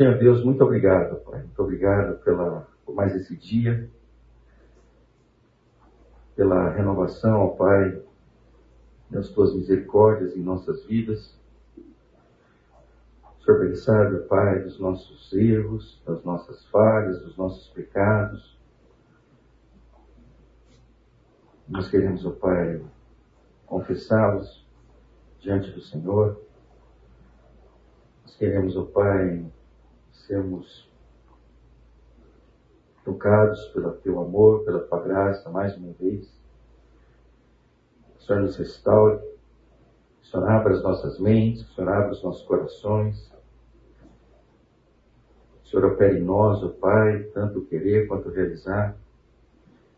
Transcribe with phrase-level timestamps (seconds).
[0.00, 1.42] Senhor Deus, muito obrigado, Pai.
[1.42, 3.86] Muito obrigado pela, por mais esse dia,
[6.34, 8.02] pela renovação, ó Pai,
[9.10, 11.38] das tuas misericórdias em nossas vidas.
[13.44, 18.58] Senhor, bem sabe, Pai, dos nossos erros, das nossas falhas, dos nossos pecados.
[21.68, 22.82] Nós queremos, ó Pai,
[23.66, 24.66] confessá-los
[25.40, 26.40] diante do Senhor.
[28.22, 29.44] Nós queremos, ó Pai,
[30.30, 30.88] sermos
[33.04, 36.32] tocados pelo teu amor, pela tua graça, mais uma vez.
[38.16, 39.16] O Senhor nos restaure,
[40.22, 43.28] o Senhor abra as nossas mentes, o Senhor abra os nossos corações.
[45.64, 48.96] O Senhor opere em nós, ó Pai, tanto querer quanto realizar.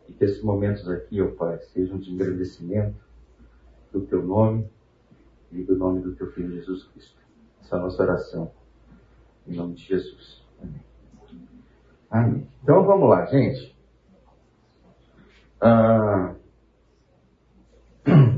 [0.09, 3.05] E que esses momentos aqui, ó Pai, sejam de engrandecimento
[3.91, 4.67] do Teu nome
[5.51, 7.21] e do nome do Teu Filho Jesus Cristo.
[7.61, 8.62] Essa é a nossa oração.
[9.47, 10.41] Em nome de Jesus.
[12.09, 12.47] Amém.
[12.61, 13.75] Então vamos lá, gente.
[15.59, 16.35] Ah,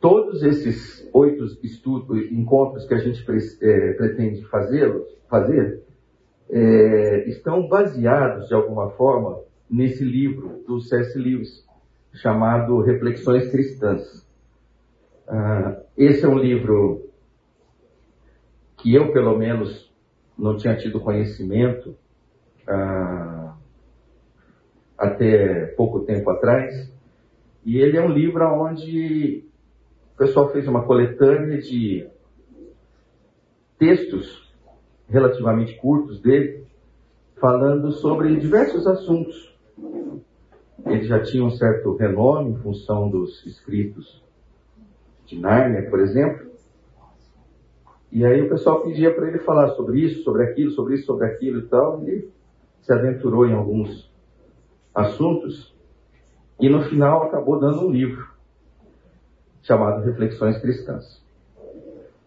[0.00, 3.24] todos esses oito estudos, encontros que a gente
[3.62, 4.94] é, pretende fazer,
[5.28, 5.82] fazer
[6.50, 11.18] é, estão baseados, de alguma forma, nesse livro do C.S.
[11.18, 11.64] Lewis,
[12.12, 14.24] chamado Reflexões Cristãs.
[15.26, 17.05] Ah, esse é um livro
[18.86, 19.92] que eu, pelo menos,
[20.38, 21.96] não tinha tido conhecimento
[22.68, 23.56] ah,
[24.96, 26.88] até pouco tempo atrás.
[27.64, 29.44] E ele é um livro onde
[30.14, 32.08] o pessoal fez uma coletânea de
[33.76, 34.54] textos
[35.08, 36.64] relativamente curtos dele,
[37.40, 39.52] falando sobre diversos assuntos.
[40.86, 44.22] Ele já tinha um certo renome em função dos escritos
[45.24, 46.45] de Nárnia, por exemplo.
[48.12, 51.26] E aí o pessoal pedia para ele falar sobre isso, sobre aquilo, sobre isso, sobre
[51.26, 52.02] aquilo e tal.
[52.02, 52.30] E ele
[52.82, 54.10] se aventurou em alguns
[54.94, 55.74] assuntos
[56.58, 58.26] e no final acabou dando um livro
[59.62, 61.22] chamado Reflexões Cristãs.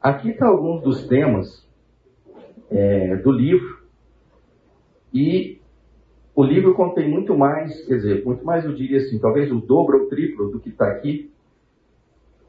[0.01, 1.67] Aqui está alguns dos temas
[2.69, 3.79] é, do livro
[5.13, 5.59] e
[6.35, 10.03] o livro contém muito mais, quer dizer, muito mais eu diria assim, talvez o dobro
[10.03, 11.31] ou triplo do que está aqui.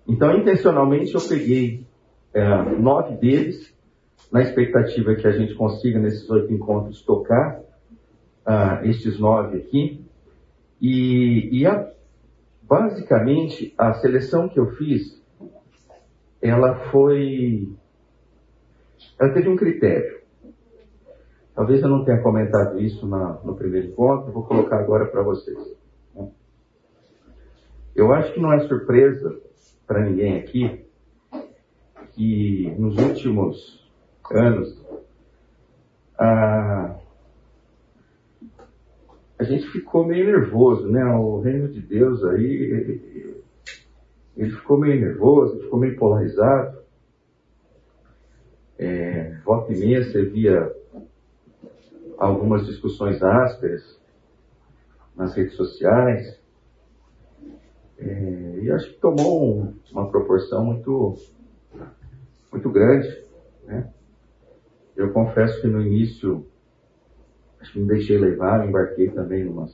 [0.06, 1.84] Então, intencionalmente, eu peguei
[2.32, 3.74] é, nove deles,
[4.30, 7.60] na expectativa que a gente consiga, nesses oito encontros, tocar
[8.46, 10.04] uh, estes nove aqui.
[10.80, 11.90] E, e a,
[12.62, 15.20] basicamente, a seleção que eu fiz,
[16.40, 17.68] ela foi.
[19.18, 20.20] Ela teve um critério.
[21.54, 25.58] Talvez eu não tenha comentado isso na, no primeiro encontro, vou colocar agora para vocês.
[26.14, 26.28] Né?
[27.94, 29.38] Eu acho que não é surpresa
[29.86, 30.89] para ninguém aqui
[32.20, 33.82] que nos últimos
[34.30, 34.78] anos
[36.18, 36.98] a,
[39.38, 41.02] a gente ficou meio nervoso, né?
[41.02, 43.42] O reino de Deus aí, ele,
[44.36, 46.80] ele ficou meio nervoso, ficou meio polarizado.
[48.78, 50.70] É, volta e meia você via
[52.18, 53.98] algumas discussões ásperas
[55.16, 56.38] nas redes sociais.
[57.98, 61.16] É, e acho que tomou um, uma proporção muito
[62.52, 63.24] muito grande.
[63.64, 63.92] Né?
[64.96, 66.46] Eu confesso que no início,
[67.60, 69.72] acho que me deixei levar, embarquei também umas,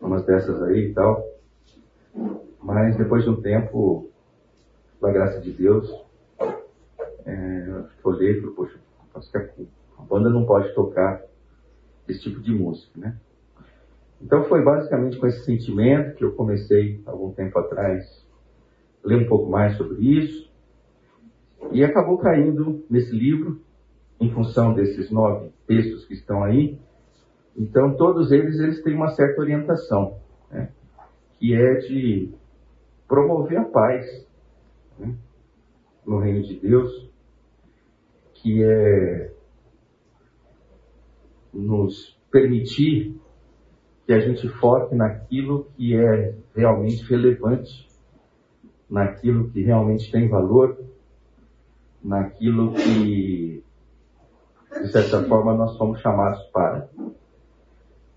[0.00, 1.24] umas dessas aí e tal.
[2.62, 4.10] Mas depois de um tempo,
[4.98, 5.88] pela graça de Deus,
[7.26, 8.80] é, eu olhei e falei, poxa,
[9.98, 11.22] a banda não pode tocar
[12.08, 13.16] esse tipo de música, né?
[14.20, 18.24] Então foi basicamente com esse sentimento que eu comecei algum tempo atrás
[19.04, 20.50] ler um pouco mais sobre isso,
[21.72, 23.60] e acabou caindo nesse livro,
[24.20, 26.78] em função desses nove textos que estão aí.
[27.56, 30.18] Então, todos eles, eles têm uma certa orientação,
[30.50, 30.70] né?
[31.38, 32.30] que é de
[33.06, 34.26] promover a paz
[34.98, 35.14] né?
[36.06, 37.10] no reino de Deus,
[38.34, 39.32] que é
[41.52, 43.16] nos permitir
[44.06, 47.88] que a gente foque naquilo que é realmente relevante,
[48.90, 50.78] naquilo que realmente tem valor,
[52.04, 53.64] naquilo que,
[54.82, 56.88] de certa forma, nós somos chamados para.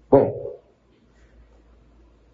[0.10, 0.60] Bom,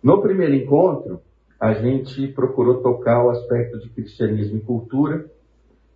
[0.01, 1.21] no primeiro encontro,
[1.59, 5.31] a gente procurou tocar o aspecto de cristianismo e cultura.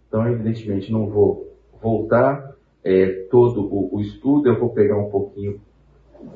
[0.08, 5.60] Então, evidentemente, não vou voltar é, todo o, o, estudo, eu vou pegar um pouquinho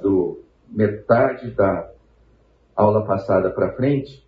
[0.02, 1.90] do metade da
[2.76, 4.26] aula passada para frente.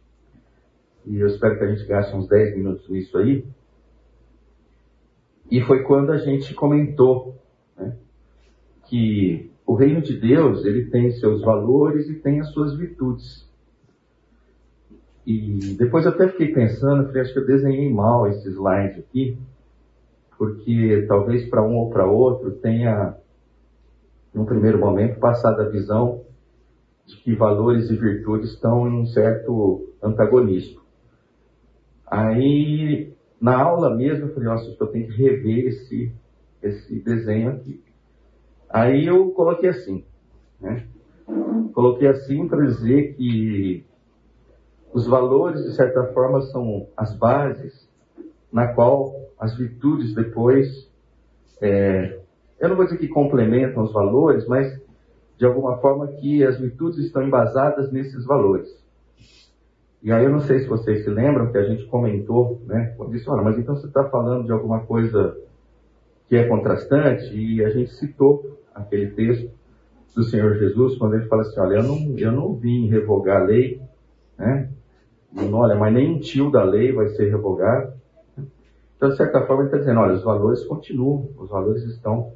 [1.05, 3.45] E eu espero que a gente gaste uns 10 minutos nisso aí.
[5.53, 7.39] E foi quando a gente comentou
[7.77, 7.95] né,
[8.87, 13.47] que o reino de Deus ele tem seus valores e tem as suas virtudes.
[15.27, 19.37] E depois eu até fiquei pensando, falei, acho que eu desenhei mal esse slide aqui,
[20.39, 23.15] porque talvez para um ou para outro tenha,
[24.33, 26.23] num primeiro momento, passado a visão
[27.05, 30.81] de que valores e virtudes estão em um certo antagonismo.
[32.07, 36.13] Aí, na aula mesmo, eu falei, nossa, eu tenho que rever esse,
[36.61, 37.83] esse desenho aqui.
[38.69, 40.05] Aí eu coloquei assim,
[40.61, 40.87] né?
[41.73, 43.85] Coloquei assim para dizer que
[44.93, 47.85] os valores, de certa forma, são as bases
[48.49, 50.89] na qual as virtudes depois,
[51.61, 52.21] é,
[52.61, 54.81] eu não vou dizer que complementam os valores, mas
[55.37, 58.69] de alguma forma que as virtudes estão embasadas nesses valores.
[60.03, 62.93] E aí eu não sei se vocês se lembram que a gente comentou, né?
[63.09, 65.37] Disse, olha, mas então você está falando de alguma coisa
[66.27, 69.49] que é contrastante e a gente citou aquele texto
[70.13, 73.45] do Senhor Jesus quando ele fala assim, olha, eu não, eu não vim revogar a
[73.45, 73.81] lei,
[74.37, 74.69] né?
[75.51, 77.93] Olha, mas nem um tio da lei vai ser revogado.
[78.97, 82.33] Então, de certa forma, ele está dizendo, olha, os valores continuam, os valores estão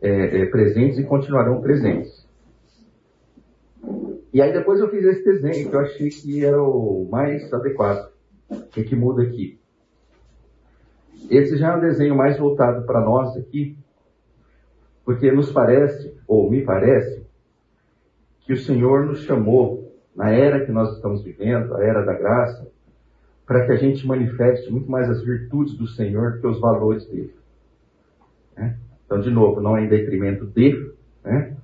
[0.00, 2.23] é, é, presentes e continuarão presentes.
[4.34, 8.10] E aí depois eu fiz esse desenho que eu achei que era o mais adequado.
[8.50, 9.60] O que, que muda aqui?
[11.30, 13.78] Esse já é um desenho mais voltado para nós aqui,
[15.04, 17.24] porque nos parece, ou me parece,
[18.40, 22.68] que o Senhor nos chamou na era que nós estamos vivendo, a era da graça,
[23.46, 27.34] para que a gente manifeste muito mais as virtudes do Senhor que os valores dele.
[28.56, 28.76] Né?
[29.06, 30.92] Então, de novo, não é em detrimento de,
[31.22, 31.56] né?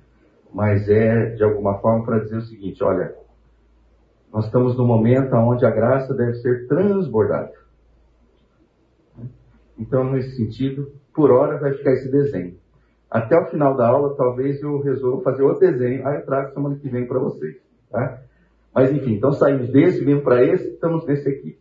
[0.53, 3.15] Mas é de alguma forma para dizer o seguinte: olha,
[4.33, 7.53] nós estamos no momento onde a graça deve ser transbordada.
[9.77, 12.55] Então, nesse sentido, por hora vai ficar esse desenho.
[13.09, 16.77] Até o final da aula, talvez eu resolva fazer outro desenho, aí eu trago semana
[16.77, 17.57] que vem para vocês.
[17.89, 18.21] Tá?
[18.73, 21.59] Mas enfim, então saímos desse, vimos para esse, estamos nesse aqui.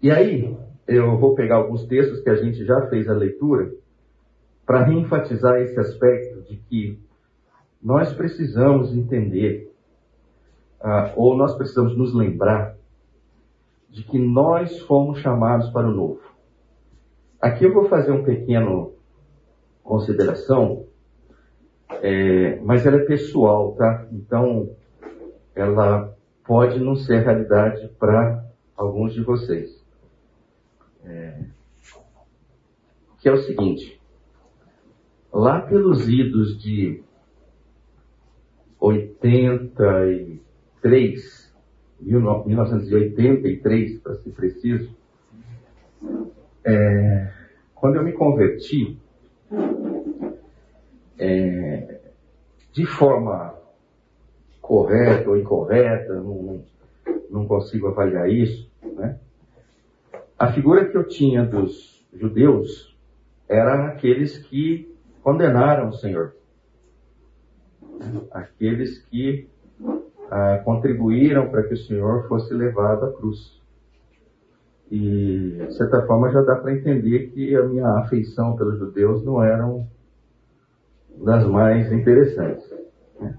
[0.00, 0.56] E aí,
[0.86, 3.72] eu vou pegar alguns textos que a gente já fez a leitura
[4.64, 7.00] para reenfatizar esse aspecto de que
[7.82, 9.74] nós precisamos entender,
[10.80, 12.76] uh, ou nós precisamos nos lembrar,
[13.90, 16.20] de que nós fomos chamados para o novo.
[17.40, 18.92] Aqui eu vou fazer um pequeno
[19.82, 20.86] consideração,
[22.00, 24.06] é, mas ela é pessoal, tá?
[24.12, 24.70] Então,
[25.54, 28.44] ela pode não ser realidade para
[28.76, 29.84] alguns de vocês.
[31.04, 31.44] É,
[33.18, 34.00] que é o seguinte,
[35.32, 37.02] lá pelos idos de
[38.82, 41.54] 83,
[42.00, 44.92] 1983, para ser preciso,
[46.64, 47.30] é,
[47.76, 48.98] quando eu me converti,
[51.16, 52.00] é,
[52.72, 53.54] de forma
[54.60, 56.64] correta ou incorreta, não,
[57.30, 59.20] não consigo avaliar isso, né?
[60.36, 62.92] A figura que eu tinha dos judeus
[63.48, 64.92] era aqueles que
[65.22, 66.34] condenaram o Senhor.
[68.30, 69.48] Aqueles que
[70.30, 73.60] ah, contribuíram para que o Senhor fosse levado à cruz.
[74.90, 79.42] E, de certa forma, já dá para entender que a minha afeição pelos judeus não
[79.42, 79.66] era
[81.16, 82.70] das mais interessantes.
[83.20, 83.38] Né?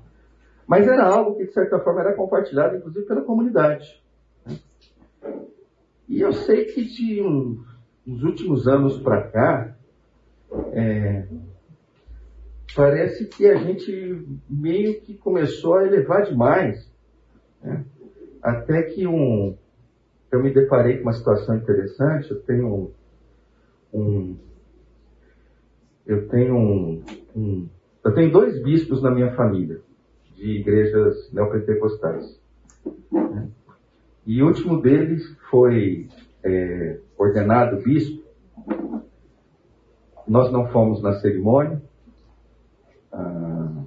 [0.67, 4.01] Mas era algo que, de certa forma, era compartilhado, inclusive, pela comunidade.
[4.45, 4.57] Né?
[6.07, 9.75] E eu sei que de uns últimos anos para cá,
[10.73, 11.27] é,
[12.75, 16.91] parece que a gente meio que começou a elevar demais.
[17.61, 17.85] Né?
[18.41, 19.55] Até que um,
[20.31, 22.91] eu me deparei com uma situação interessante, eu tenho um,
[23.93, 24.37] um
[26.05, 27.03] eu tenho um,
[27.35, 27.69] um,
[28.03, 29.79] eu tenho dois bispos na minha família
[30.35, 32.41] de igrejas neopentecostais.
[33.11, 33.47] Né?
[34.25, 36.09] E o último deles foi
[36.43, 38.23] é, ordenado bispo.
[40.27, 41.81] Nós não fomos na cerimônia,
[43.13, 43.83] ah,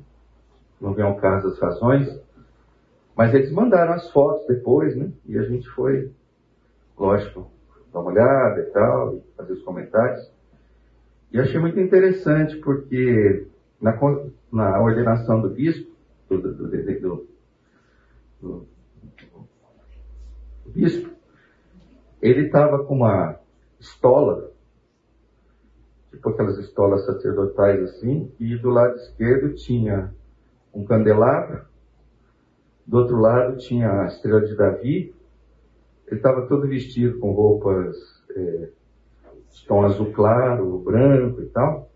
[0.80, 2.08] não vem ao caso as razões,
[3.16, 5.10] mas eles mandaram as fotos depois, né?
[5.26, 6.12] E a gente foi,
[6.96, 7.50] lógico,
[7.92, 10.30] dar uma olhada e tal, fazer os comentários.
[11.32, 13.46] E achei muito interessante, porque
[13.80, 13.98] na,
[14.52, 15.90] na ordenação do bispo,
[16.28, 17.26] do, do, do,
[18.40, 18.66] do
[20.66, 21.10] bispo,
[22.20, 23.38] ele estava com uma
[23.80, 24.50] estola
[26.16, 30.12] tipo aquelas estolas sacerdotais assim, e do lado esquerdo tinha
[30.74, 31.60] um candelabro,
[32.86, 35.14] do outro lado tinha a estrela de Davi,
[36.06, 37.96] ele estava todo vestido com roupas
[38.34, 38.68] é,
[39.66, 41.90] tom azul claro, branco e tal.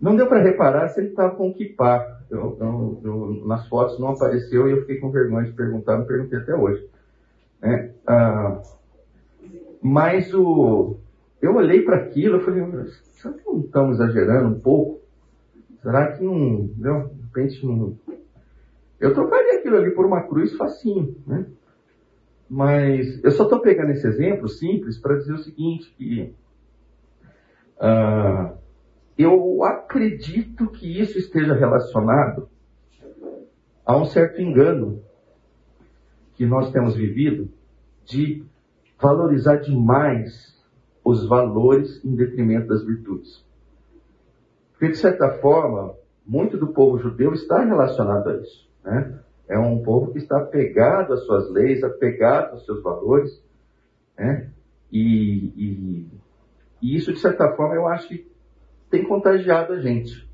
[0.00, 2.20] Não deu para reparar se ele estava com kippah.
[2.30, 6.06] Eu, eu, eu, nas fotos não apareceu e eu fiquei com vergonha de perguntar, não
[6.06, 6.88] perguntei até hoje.
[7.62, 8.62] É, ah,
[9.80, 10.96] mas o,
[11.42, 12.62] eu olhei para aquilo e falei,
[13.14, 15.02] será que não estamos exagerando um pouco?
[15.82, 17.98] Será que não, não de repente não...
[19.00, 21.44] Eu trocaria aquilo ali por uma cruz facinho, né?
[22.48, 26.32] Mas eu só estou pegando esse exemplo simples para dizer o seguinte, que
[27.78, 28.56] uh,
[29.18, 32.48] eu acredito que isso esteja relacionado
[33.84, 35.02] a um certo engano
[36.34, 37.50] que nós temos vivido
[38.04, 38.44] de
[39.00, 40.61] valorizar demais
[41.04, 43.44] os valores em detrimento das virtudes.
[44.72, 45.94] Porque, de certa forma,
[46.26, 48.68] muito do povo judeu está relacionado a isso.
[48.84, 49.20] Né?
[49.48, 53.42] É um povo que está apegado às suas leis, apegado aos seus valores.
[54.16, 54.50] Né?
[54.90, 56.06] E, e,
[56.80, 58.30] e isso, de certa forma, eu acho que
[58.90, 60.28] tem contagiado a gente.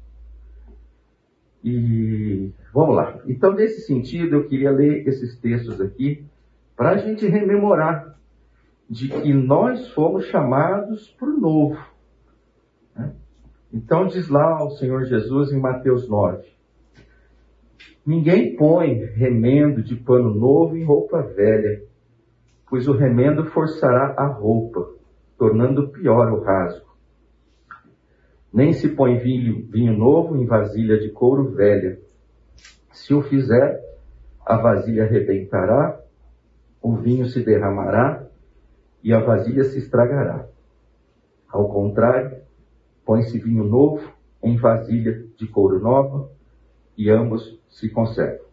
[1.65, 3.21] E vamos lá.
[3.27, 6.25] Então, nesse sentido, eu queria ler esses textos aqui
[6.77, 8.18] para a gente rememorar
[8.89, 11.79] de que nós fomos chamados para o novo.
[12.97, 13.13] Né?
[13.73, 16.49] Então, diz lá o Senhor Jesus em Mateus 9:
[18.07, 21.83] Ninguém põe remendo de pano novo em roupa velha,
[22.71, 24.89] pois o remendo forçará a roupa,
[25.37, 26.89] tornando pior o rasgo.
[28.51, 32.01] Nem se põe vinho, vinho novo em vasilha de couro velha.
[32.91, 33.79] Se o fizer,
[34.45, 36.01] a vasilha arrebentará,
[36.81, 38.28] o vinho se derramará
[39.09, 40.47] e a vasilha se estragará.
[41.49, 42.43] Ao contrário,
[43.07, 44.07] põe-se vinho novo
[44.43, 46.31] em vasilha de couro nova
[46.95, 48.45] e ambos se conservam.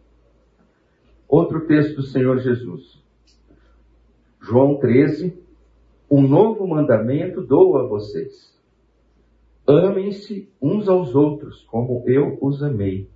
[1.28, 3.04] Outro texto do Senhor Jesus.
[4.40, 5.38] João 13.
[6.10, 8.58] Um novo mandamento dou a vocês.
[9.66, 13.10] Amem-se uns aos outros, como eu os amei.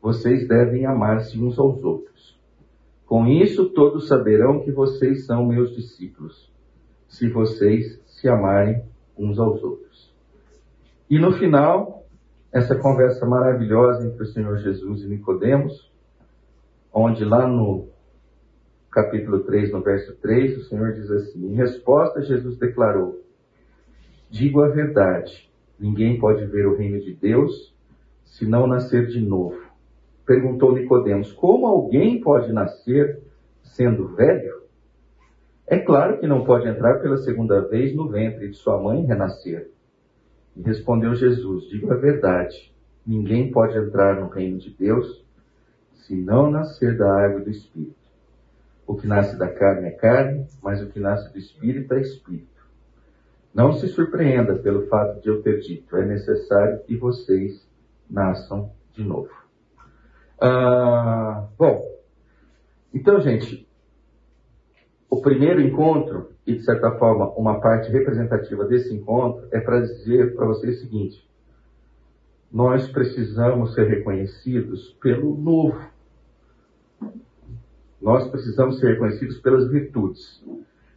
[0.00, 2.40] Vocês devem amar-se uns aos outros.
[3.04, 6.53] Com isso, todos saberão que vocês são meus discípulos,
[7.08, 8.82] se vocês se amarem
[9.16, 10.12] uns aos outros.
[11.08, 12.04] E no final,
[12.52, 15.92] essa conversa maravilhosa entre o Senhor Jesus e Nicodemos,
[16.92, 17.88] onde lá no
[18.90, 23.20] capítulo 3, no verso 3, o Senhor diz assim: Em resposta, Jesus declarou:
[24.30, 27.74] Digo a verdade, ninguém pode ver o reino de Deus
[28.24, 29.60] se não nascer de novo.
[30.24, 33.20] Perguntou Nicodemos: Como alguém pode nascer
[33.62, 34.63] sendo velho?
[35.66, 39.06] É claro que não pode entrar pela segunda vez no ventre de sua mãe e
[39.06, 39.70] renascer.
[40.54, 42.72] E respondeu Jesus: Digo a verdade,
[43.06, 45.24] ninguém pode entrar no reino de Deus
[45.94, 47.96] se não nascer da água do Espírito.
[48.86, 52.62] O que nasce da carne é carne, mas o que nasce do Espírito é Espírito.
[53.54, 57.66] Não se surpreenda pelo fato de eu ter dito, é necessário que vocês
[58.10, 59.30] nasçam de novo.
[60.38, 61.94] Ah, bom,
[62.92, 63.66] então, gente,
[65.14, 70.34] o primeiro encontro, e de certa forma uma parte representativa desse encontro, é para dizer
[70.34, 71.24] para vocês o seguinte:
[72.52, 75.80] nós precisamos ser reconhecidos pelo novo.
[78.02, 80.44] Nós precisamos ser reconhecidos pelas virtudes.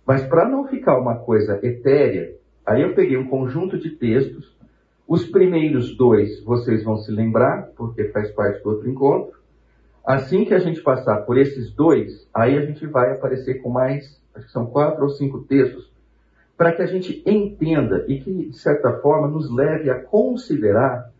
[0.06, 4.58] Mas para não ficar uma coisa etérea, aí eu peguei um conjunto de textos.
[5.08, 9.37] Os primeiros dois vocês vão se lembrar, porque faz parte do outro encontro.
[10.08, 14.18] Assim que a gente passar por esses dois, aí a gente vai aparecer com mais,
[14.34, 15.92] acho que são quatro ou cinco textos,
[16.56, 21.12] para que a gente entenda e que, de certa forma, nos leve a considerar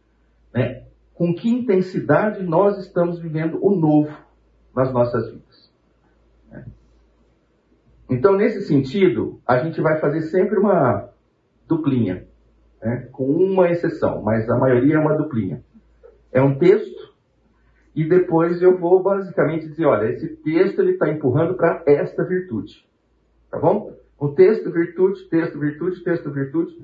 [0.54, 4.18] né, com que intensidade nós estamos vivendo o novo
[4.74, 5.70] nas nossas vidas.
[6.50, 6.66] Né?
[8.10, 11.10] Então, nesse sentido, a gente vai fazer sempre uma
[11.68, 12.26] duplinha,
[12.82, 15.62] né, com uma exceção, mas a maioria é uma duplinha.
[16.32, 17.07] É um texto
[17.98, 22.88] e depois eu vou basicamente dizer, olha, esse texto ele está empurrando para esta virtude,
[23.50, 23.92] tá bom?
[24.20, 26.78] O texto, virtude, texto, virtude, texto, virtude.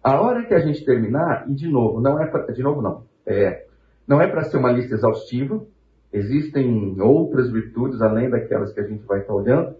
[0.00, 3.02] A hora que a gente terminar, e de novo, não é pra, de novo não,
[3.26, 3.66] é,
[4.06, 5.66] não é para ser uma lista exaustiva,
[6.12, 9.74] existem outras virtudes além daquelas que a gente vai estar tá olhando,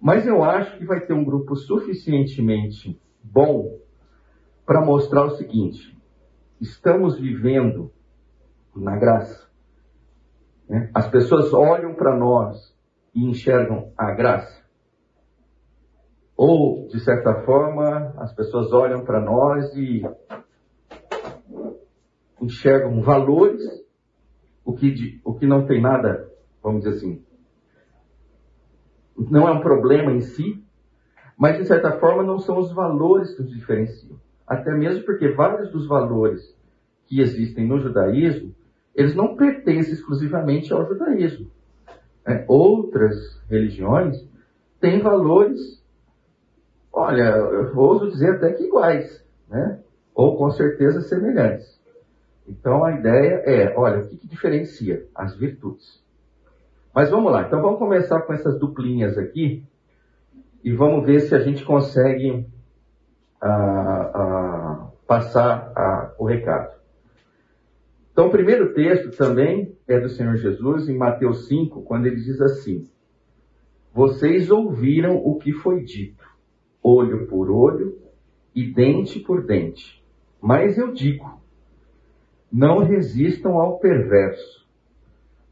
[0.00, 3.78] mas eu acho que vai ter um grupo suficientemente bom
[4.66, 5.96] para mostrar o seguinte:
[6.60, 7.92] estamos vivendo
[8.74, 9.43] na graça.
[10.68, 10.90] Né?
[10.94, 12.74] As pessoas olham para nós
[13.14, 14.64] e enxergam a graça.
[16.36, 20.02] Ou, de certa forma, as pessoas olham para nós e
[22.40, 23.62] enxergam valores,
[24.64, 26.28] o que, o que não tem nada,
[26.62, 27.24] vamos dizer assim,
[29.16, 30.64] não é um problema em si,
[31.36, 34.18] Mas, de certa forma, não são os valores que nos diferenciam.
[34.46, 36.40] Até mesmo porque vários dos valores
[37.06, 38.54] que existem no judaísmo,
[38.94, 41.50] eles não pertencem exclusivamente ao judaísmo.
[42.26, 44.26] É, outras religiões
[44.80, 45.82] têm valores,
[46.92, 49.80] olha, eu ouso dizer até que iguais, né?
[50.14, 51.80] ou com certeza semelhantes.
[52.46, 55.06] Então a ideia é, olha, o que, que diferencia?
[55.14, 56.02] As virtudes.
[56.94, 59.66] Mas vamos lá, então vamos começar com essas duplinhas aqui
[60.62, 62.46] e vamos ver se a gente consegue
[63.40, 66.73] ah, ah, passar ah, o recado.
[68.14, 72.40] Então, o primeiro texto também é do Senhor Jesus, em Mateus 5, quando ele diz
[72.40, 72.88] assim:
[73.92, 76.24] Vocês ouviram o que foi dito,
[76.80, 77.98] olho por olho
[78.54, 80.00] e dente por dente.
[80.40, 81.42] Mas eu digo:
[82.52, 84.64] não resistam ao perverso.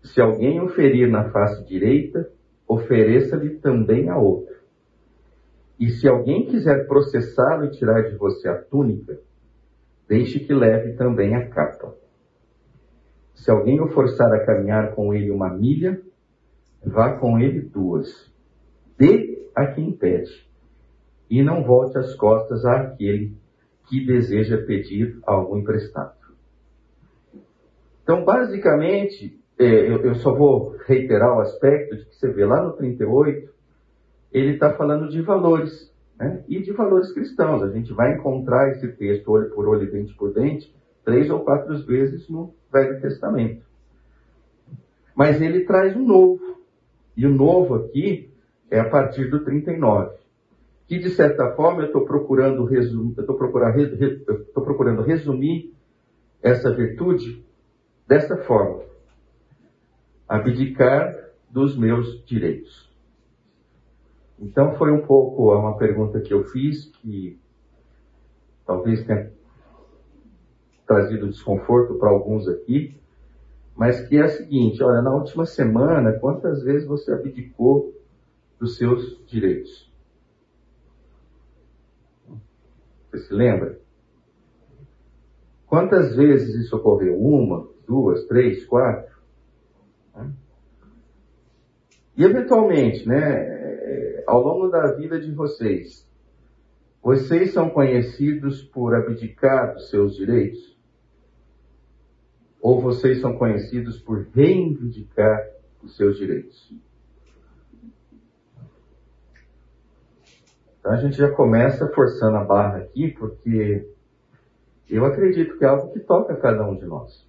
[0.05, 2.31] Se alguém o ferir na face direita,
[2.69, 4.55] ofereça-lhe também a outra.
[5.81, 9.19] E se alguém quiser processá-lo e tirar de você a túnica,
[10.07, 12.01] deixe que leve também a capa.
[13.35, 16.01] Se alguém o forçar a caminhar com ele uma milha,
[16.85, 18.31] vá com ele duas.
[18.99, 20.47] Dê a quem pede,
[21.29, 23.37] e não volte as costas àquele
[23.89, 26.15] que deseja pedir algo emprestado.
[28.03, 32.73] Então, basicamente, é, eu, só vou reiterar o aspecto de que você vê lá no
[32.73, 33.53] 38,
[34.33, 36.43] ele está falando de valores, né?
[36.49, 37.63] e de valores cristãos.
[37.63, 40.75] A gente vai encontrar esse texto, olho por olho, dente por dente,
[41.05, 43.63] três ou quatro vezes no Velho Testamento.
[45.15, 46.63] Mas ele traz um novo.
[47.17, 48.31] E o novo aqui
[48.71, 50.17] é a partir do 39.
[50.87, 55.73] Que de certa forma eu estou procurando, resum, eu procurando, procurando resumir
[56.43, 57.45] essa virtude
[58.07, 58.83] dessa forma:
[60.29, 61.15] abdicar
[61.51, 62.91] dos meus direitos.
[64.39, 67.39] Então foi um pouco uma pergunta que eu fiz que
[68.67, 69.31] talvez tenha
[70.93, 72.95] trazido desconforto para alguns aqui,
[73.75, 77.95] mas que é a seguinte: olha, na última semana, quantas vezes você abdicou
[78.59, 79.91] dos seus direitos?
[83.11, 83.81] Você se lembra?
[85.67, 87.19] Quantas vezes isso ocorreu?
[87.19, 89.11] Uma, duas, três, quatro?
[92.15, 96.07] E eventualmente, né, ao longo da vida de vocês,
[97.03, 100.72] vocês são conhecidos por abdicar dos seus direitos?
[102.63, 105.45] Ou vocês são conhecidos por reivindicar
[105.83, 106.73] os seus direitos?
[110.79, 113.89] Então a gente já começa forçando a barra aqui, porque
[114.89, 117.27] eu acredito que é algo que toca cada um de nós.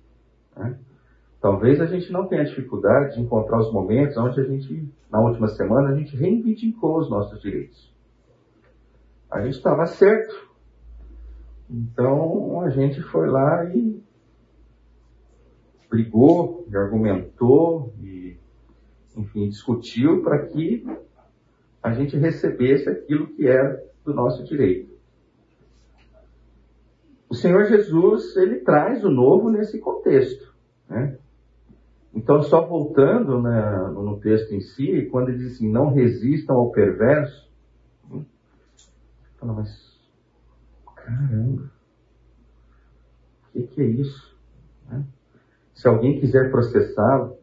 [0.56, 0.78] Né?
[1.42, 5.48] Talvez a gente não tenha dificuldade de encontrar os momentos onde a gente, na última
[5.48, 7.92] semana, a gente reivindicou os nossos direitos.
[9.30, 10.48] A gente estava certo.
[11.70, 14.02] Então a gente foi lá e
[15.94, 18.36] brigou, e argumentou e,
[19.16, 20.84] enfim, discutiu para que
[21.84, 24.92] a gente recebesse aquilo que era do nosso direito.
[27.30, 30.52] O Senhor Jesus, ele traz o novo nesse contexto.
[30.90, 31.20] Né?
[32.12, 36.72] Então, só voltando né, no texto em si, quando ele diz assim, não resistam ao
[36.72, 37.52] perverso,
[38.12, 38.26] hum,
[39.38, 40.00] fala, mas
[40.96, 41.72] caramba,
[43.44, 44.36] o que, que é isso?
[44.90, 45.06] Né?
[45.84, 47.36] Se alguém quiser processá-lo,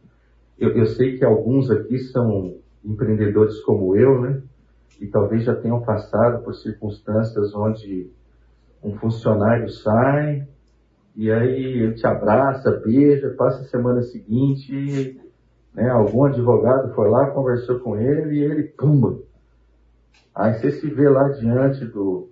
[0.59, 4.43] eu, eu sei que alguns aqui são empreendedores como eu, né?
[4.99, 8.11] E talvez já tenham passado por circunstâncias onde
[8.83, 10.49] um funcionário sai
[11.15, 15.21] e aí ele te abraça, beija, passa a semana seguinte,
[15.75, 15.91] né?
[15.91, 19.19] Algum advogado foi lá, conversou com ele e ele, pumba!
[20.35, 22.30] Aí você se vê lá diante do,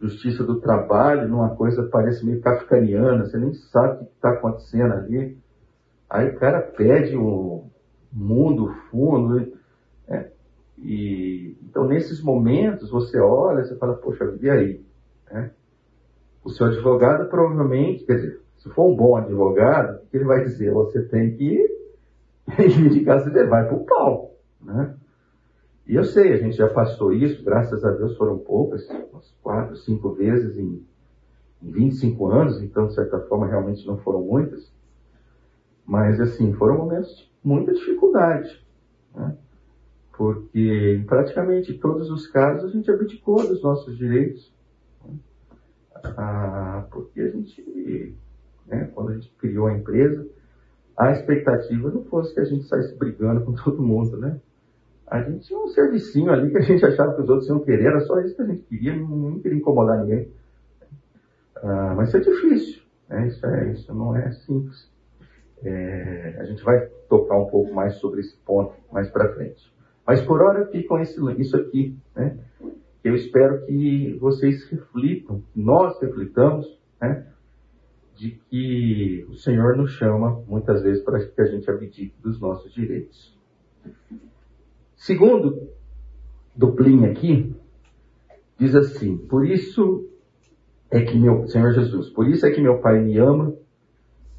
[0.00, 4.92] justiça do trabalho, numa coisa parece meio kafkaniana, você nem sabe o que está acontecendo
[4.94, 5.36] ali.
[6.08, 7.64] Aí o cara pede o
[8.12, 9.52] mundo, fundo.
[10.06, 10.30] É,
[10.78, 14.84] e, então, nesses momentos, você olha e fala, poxa, e aí?
[15.30, 15.50] É,
[16.44, 20.44] o seu advogado provavelmente, quer dizer, se for um bom advogado, o que ele vai
[20.44, 20.72] dizer?
[20.72, 21.66] Você tem que
[22.48, 24.34] reivindicar, você vai para o pau.
[24.62, 24.94] Né?
[25.88, 29.74] E eu sei, a gente já passou isso, graças a Deus foram poucas, umas quatro,
[29.74, 30.86] cinco vezes em,
[31.62, 34.70] em 25 anos, então de certa forma realmente não foram muitas.
[35.86, 38.62] Mas assim, foram momentos de muita dificuldade.
[39.14, 39.34] Né?
[40.14, 44.52] Porque em praticamente todos os casos a gente abdicou dos nossos direitos.
[45.06, 45.16] Né?
[46.18, 48.14] Ah, porque a gente,
[48.66, 50.28] né, quando a gente criou a empresa,
[50.98, 54.38] a expectativa não fosse que a gente saísse brigando com todo mundo, né?
[55.10, 57.86] A gente tinha um servicinho ali que a gente achava que os outros iam querer,
[57.86, 60.30] era só isso que a gente queria, não queria incomodar ninguém.
[61.56, 63.26] Ah, mas isso é difícil, né?
[63.26, 64.90] isso, é, isso não é simples.
[65.64, 69.72] É, a gente vai tocar um pouco mais sobre esse ponto mais para frente.
[70.06, 72.38] Mas por hora ficam isso aqui, né?
[73.02, 76.66] Eu espero que vocês reflitam, nós reflitamos,
[77.00, 77.26] né?
[78.14, 82.72] De que o Senhor nos chama muitas vezes para que a gente abdique dos nossos
[82.72, 83.36] direitos.
[84.98, 85.70] Segundo,
[86.56, 87.54] duplinha aqui,
[88.58, 90.10] diz assim: Por isso
[90.90, 93.54] é que meu Senhor Jesus, por isso é que meu Pai me ama,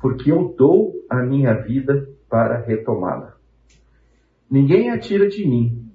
[0.01, 3.37] porque eu dou a minha vida para retomá-la.
[4.51, 5.89] Ninguém a tira de mim,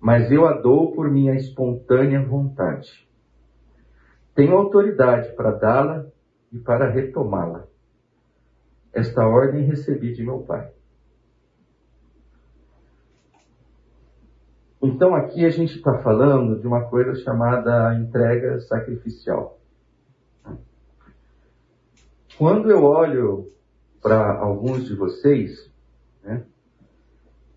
[0.00, 3.06] mas eu a dou por minha espontânea vontade.
[4.32, 6.06] Tenho autoridade para dá-la
[6.52, 7.66] e para retomá-la.
[8.92, 10.75] Esta ordem recebi de meu Pai.
[14.86, 19.58] Então aqui a gente está falando de uma coisa chamada entrega sacrificial.
[22.38, 23.48] Quando eu olho
[24.00, 25.68] para alguns de vocês,
[26.22, 26.44] né,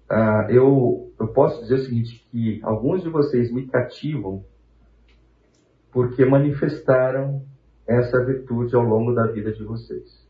[0.09, 4.43] uh, eu, eu posso dizer o seguinte, que alguns de vocês me cativam
[5.91, 7.43] porque manifestaram
[7.85, 10.27] essa virtude ao longo da vida de vocês.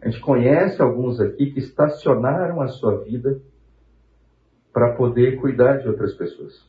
[0.00, 3.42] A gente conhece alguns aqui que estacionaram a sua vida
[4.72, 6.66] para poder cuidar de outras pessoas.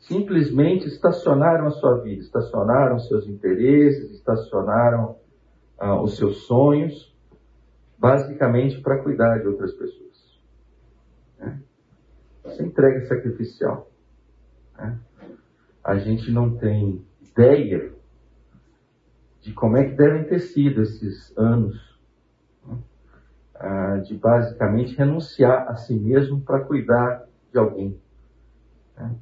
[0.00, 5.16] Simplesmente estacionaram a sua vida, estacionaram seus interesses, estacionaram
[5.78, 7.14] ah, os seus sonhos,
[7.98, 10.40] basicamente para cuidar de outras pessoas.
[11.38, 11.60] Né?
[12.42, 13.90] Essa entrega sacrificial.
[14.78, 14.98] Né?
[15.84, 17.92] A gente não tem ideia
[19.42, 21.87] de como é que devem ter sido esses anos
[24.04, 28.00] de basicamente renunciar a si mesmo para cuidar de alguém.
[28.96, 29.16] Né?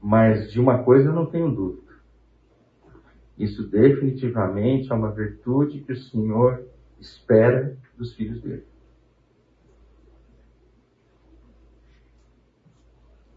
[0.00, 1.92] Mas de uma coisa eu não tenho dúvida.
[3.38, 6.66] Isso definitivamente é uma virtude que o Senhor
[6.98, 8.64] espera dos filhos dele.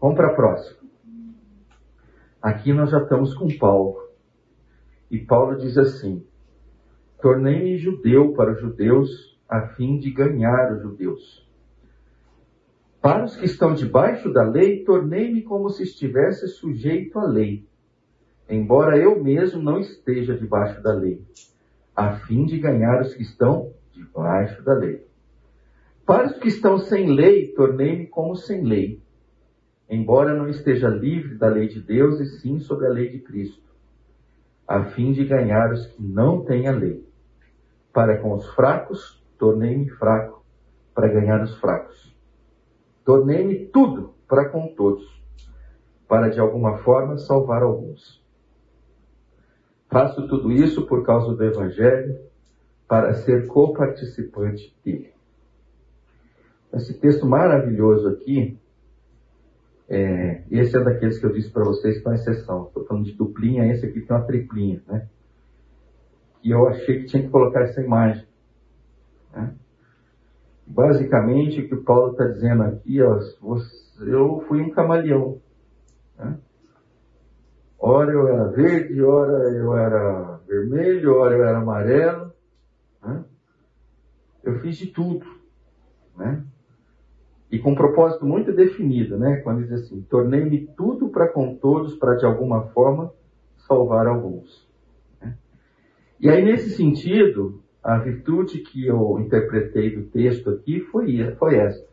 [0.00, 0.78] Vamos para a próxima.
[2.40, 4.08] Aqui nós já estamos com Paulo.
[5.10, 6.24] E Paulo diz assim:
[7.20, 11.48] Tornei-me judeu para os judeus a fim de ganhar os judeus.
[13.00, 17.64] Para os que estão debaixo da lei, tornei-me como se estivesse sujeito à lei,
[18.48, 21.22] embora eu mesmo não esteja debaixo da lei,
[21.96, 25.06] a fim de ganhar os que estão debaixo da lei.
[26.04, 29.00] Para os que estão sem lei, tornei-me como sem lei,
[29.88, 33.62] embora não esteja livre da lei de Deus e sim sobre a lei de Cristo,
[34.66, 37.06] a fim de ganhar os que não têm a lei.
[37.92, 40.44] Para com os fracos, tornei-me fraco
[40.94, 42.14] para ganhar os fracos.
[43.04, 45.04] Tornei-me tudo para com todos,
[46.06, 48.22] para de alguma forma salvar alguns.
[49.88, 52.18] Faço tudo isso por causa do Evangelho,
[52.86, 55.12] para ser coparticipante dele.
[56.72, 58.58] Esse texto maravilhoso aqui,
[59.88, 62.66] é, esse é daqueles que eu disse para vocês com exceção.
[62.66, 65.08] Estou falando de duplinha, esse aqui tem uma triplinha, né?
[66.44, 68.27] E eu achei que tinha que colocar essa imagem.
[69.32, 69.54] Né?
[70.66, 73.18] Basicamente, o que o Paulo está dizendo aqui, ó,
[74.00, 75.40] eu fui um camaleão.
[76.18, 76.38] Né?
[77.78, 82.32] Ora eu era verde, ora eu era vermelho, ora eu era amarelo.
[83.02, 83.24] Né?
[84.42, 85.24] Eu fiz de tudo.
[86.16, 86.44] Né?
[87.50, 89.36] E com um propósito muito definido, né?
[89.38, 93.10] Quando diz assim, tornei-me tudo para com todos, para de alguma forma
[93.56, 94.68] salvar alguns.
[95.20, 95.34] Né?
[96.20, 101.88] E aí, nesse sentido, a virtude que eu interpretei do texto aqui foi, foi esta.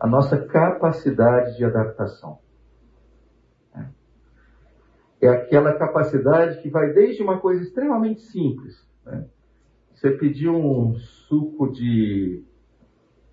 [0.00, 2.40] A nossa capacidade de adaptação.
[5.20, 8.84] É aquela capacidade que vai desde uma coisa extremamente simples.
[9.06, 9.26] Né?
[9.94, 12.42] Você pediu um suco de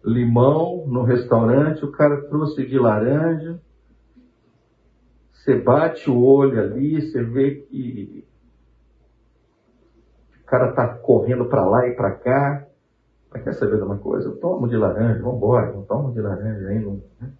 [0.04, 3.60] limão no restaurante, o cara trouxe de laranja,
[5.34, 8.28] você bate o olho ali, você vê que
[10.46, 12.68] o cara tá correndo para lá e para cá.
[13.32, 14.30] Mas quer saber de uma coisa?
[14.30, 16.70] Eu tomo de laranja, vamos embora, não tomo de laranja.
[16.80, 17.32] Não, né?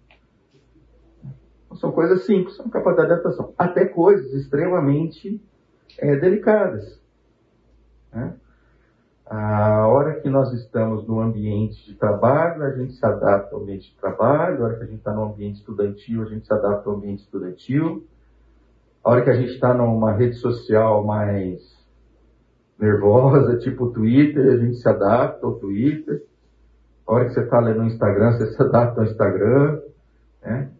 [1.76, 3.54] São coisas simples, são capacidade de adaptação.
[3.56, 5.40] Até coisas extremamente
[6.00, 7.00] é, delicadas.
[8.12, 8.34] Né?
[9.24, 13.90] A hora que nós estamos no ambiente de trabalho, a gente se adapta ao ambiente
[13.90, 14.62] de trabalho.
[14.62, 17.20] A hora que a gente está no ambiente estudantil, a gente se adapta ao ambiente
[17.20, 18.04] estudantil.
[19.04, 21.75] A hora que a gente está numa rede social mais
[22.78, 26.22] nervosa, tipo Twitter, a gente se adapta ao Twitter.
[27.06, 29.82] A hora que você está lendo no Instagram, você se adapta ao Instagram.
[30.42, 30.72] Né?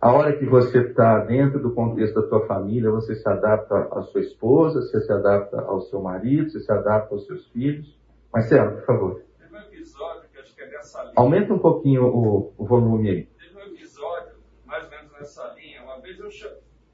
[0.00, 4.02] A hora que você está dentro do contexto da tua família, você se adapta à
[4.02, 7.96] sua esposa, você se adapta ao seu marido, você se adapta aos seus filhos.
[8.32, 9.22] Marcelo, por favor.
[9.38, 11.14] Teve um episódio que acho que é dessa linha.
[11.16, 13.26] Aumenta um pouquinho o, o volume aí.
[13.26, 14.34] Teve um episódio,
[14.66, 15.82] mais ou menos nessa linha.
[15.82, 16.30] Uma vez eu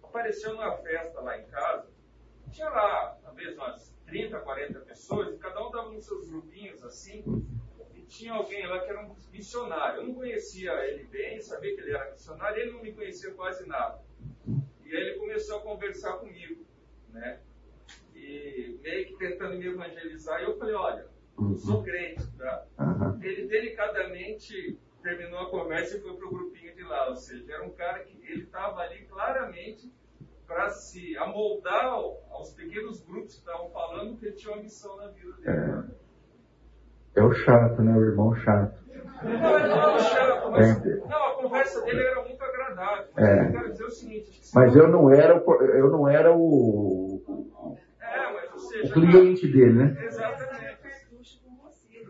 [0.02, 1.86] apareceu numa festa lá em casa.
[2.50, 7.22] Tinha lá, talvez umas 30, 40 pessoas, e cada um estava nos seus grupinhos assim.
[7.94, 10.00] E tinha alguém lá que era um missionário.
[10.00, 13.66] Eu não conhecia ele bem, sabia que ele era missionário, ele não me conhecia quase
[13.66, 14.02] nada.
[14.84, 16.64] E aí ele começou a conversar comigo,
[17.10, 17.40] né?
[18.14, 20.40] E meio que tentando me evangelizar.
[20.40, 21.06] E eu falei: olha,
[21.38, 22.66] eu sou crente, tá?
[23.20, 27.08] Ele delicadamente terminou a conversa e foi pro grupinho de lá.
[27.08, 29.92] Ou seja, era um cara que ele estava ali claramente
[30.48, 34.96] para se amoldar ao- aos pequenos grupos que estavam falando que ele tinha uma missão
[34.96, 35.84] na vida dele.
[37.14, 37.94] É o chato, né?
[37.96, 38.78] O irmão chato.
[39.22, 40.96] Não, ele não era chato, mas É.
[40.96, 43.06] não, a conversa dele era muito agradável.
[43.14, 43.46] Mas É.
[43.48, 47.20] eu quero dizer o seguinte, se Mas eu não era, o eu não era o,
[48.00, 49.96] É, mas ou o seja, cliente dele, né?
[50.04, 50.58] Exatamente.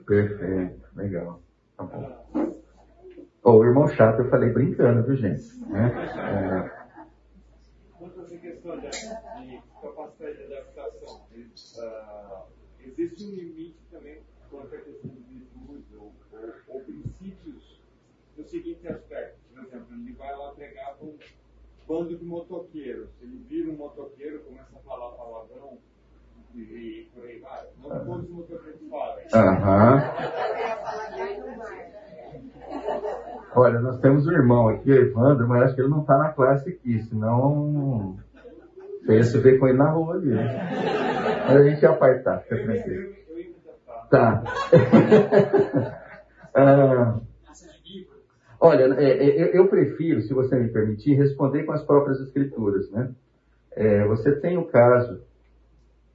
[0.06, 1.40] Perfeito, legal.
[1.76, 2.28] Tá bom.
[3.44, 5.58] O irmão chato eu falei brincando, viu, gente?
[5.66, 5.90] Né?
[7.98, 11.26] Quanto a essa questão de, de capacidade de adaptação,
[11.80, 12.46] ah,
[12.80, 17.82] existe um limite também quanto à questão de virtudes ou, ou, ou princípios
[18.36, 19.38] no seguinte aspecto.
[19.52, 21.18] Por exemplo, ele vai lá pregar para um
[21.88, 23.10] bando de motoqueiros.
[23.20, 25.78] Ele vira um motoqueiro, começa a falar palavrão
[26.54, 27.66] e, por aí vai.
[27.78, 29.24] Não todos os motoqueiros falam.
[29.34, 29.98] Aham.
[33.54, 36.32] Olha, nós temos um irmão aqui, o Evandro, mas acho que ele não está na
[36.32, 38.16] classe aqui, senão
[39.00, 40.34] você ia se ver com ele na rua ali.
[40.34, 43.12] Mas a gente ia apartar, fica tranquilo.
[44.10, 44.42] Tá.
[46.60, 47.20] Ah,
[48.60, 53.12] olha, é, é, eu, prefiro, se você me permitir, responder com as próprias escrituras, né?
[53.76, 55.20] É, você tem o caso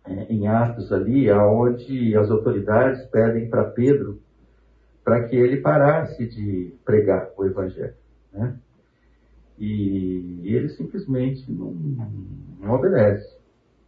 [0.05, 4.19] é, em Atos ali, aonde as autoridades pedem para Pedro
[5.03, 7.93] para que ele parasse de pregar o evangelho,
[8.31, 8.57] né?
[9.57, 11.71] E ele simplesmente não,
[12.59, 13.37] não obedece.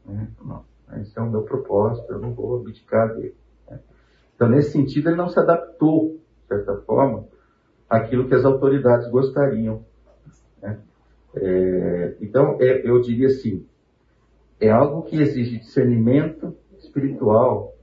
[0.05, 0.27] Né?
[0.43, 0.63] Não,
[1.01, 3.35] esse é o meu propósito, eu não vou abdicar dele.
[3.69, 3.79] né?
[4.35, 7.25] Então, nesse sentido, ele não se adaptou, de certa forma,
[7.89, 9.83] àquilo que as autoridades gostariam.
[10.61, 10.79] né?
[11.35, 13.65] É, então, é, eu diria assim,
[14.59, 17.73] é algo que exige discernimento espiritual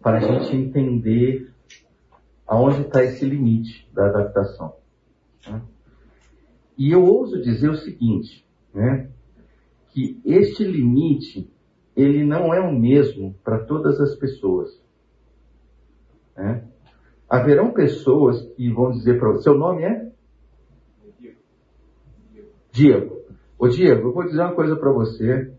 [0.00, 1.49] para a gente entender
[2.50, 4.74] aonde está esse limite da adaptação.
[5.48, 5.62] né?
[6.76, 9.08] E eu ouso dizer o seguinte, né?
[9.90, 11.48] que este limite
[11.94, 14.82] ele não é o mesmo para todas as pessoas.
[16.36, 16.66] né?
[17.28, 20.10] Haverão pessoas que vão dizer para você, seu nome é?
[22.72, 23.20] Diego.
[23.56, 25.54] Ô Diego, eu vou dizer uma coisa para você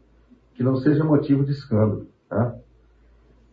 [0.56, 2.60] que não seja motivo de escândalo, tá?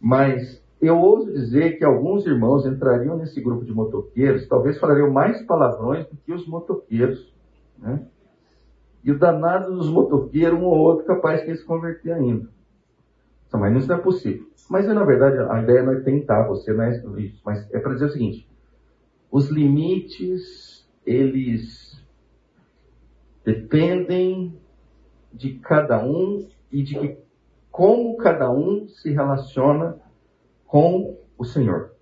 [0.01, 5.43] Mas eu ouso dizer que alguns irmãos entrariam nesse grupo de motoqueiros, talvez falariam mais
[5.43, 7.33] palavrões do que os motoqueiros,
[7.79, 8.07] né?
[9.03, 12.49] E o danado dos motoqueiros, um ou outro, capaz de se converter ainda.
[13.53, 14.47] Mas isso não é possível.
[14.69, 17.41] Mas, na verdade, a ideia não é tentar você, não é isso.
[17.45, 18.47] Mas é para dizer o seguinte.
[19.31, 22.05] Os limites, eles
[23.45, 24.59] dependem
[25.33, 27.19] de cada um e de que-
[27.71, 29.99] como cada um se relaciona
[30.69, 31.93] com o Senhor,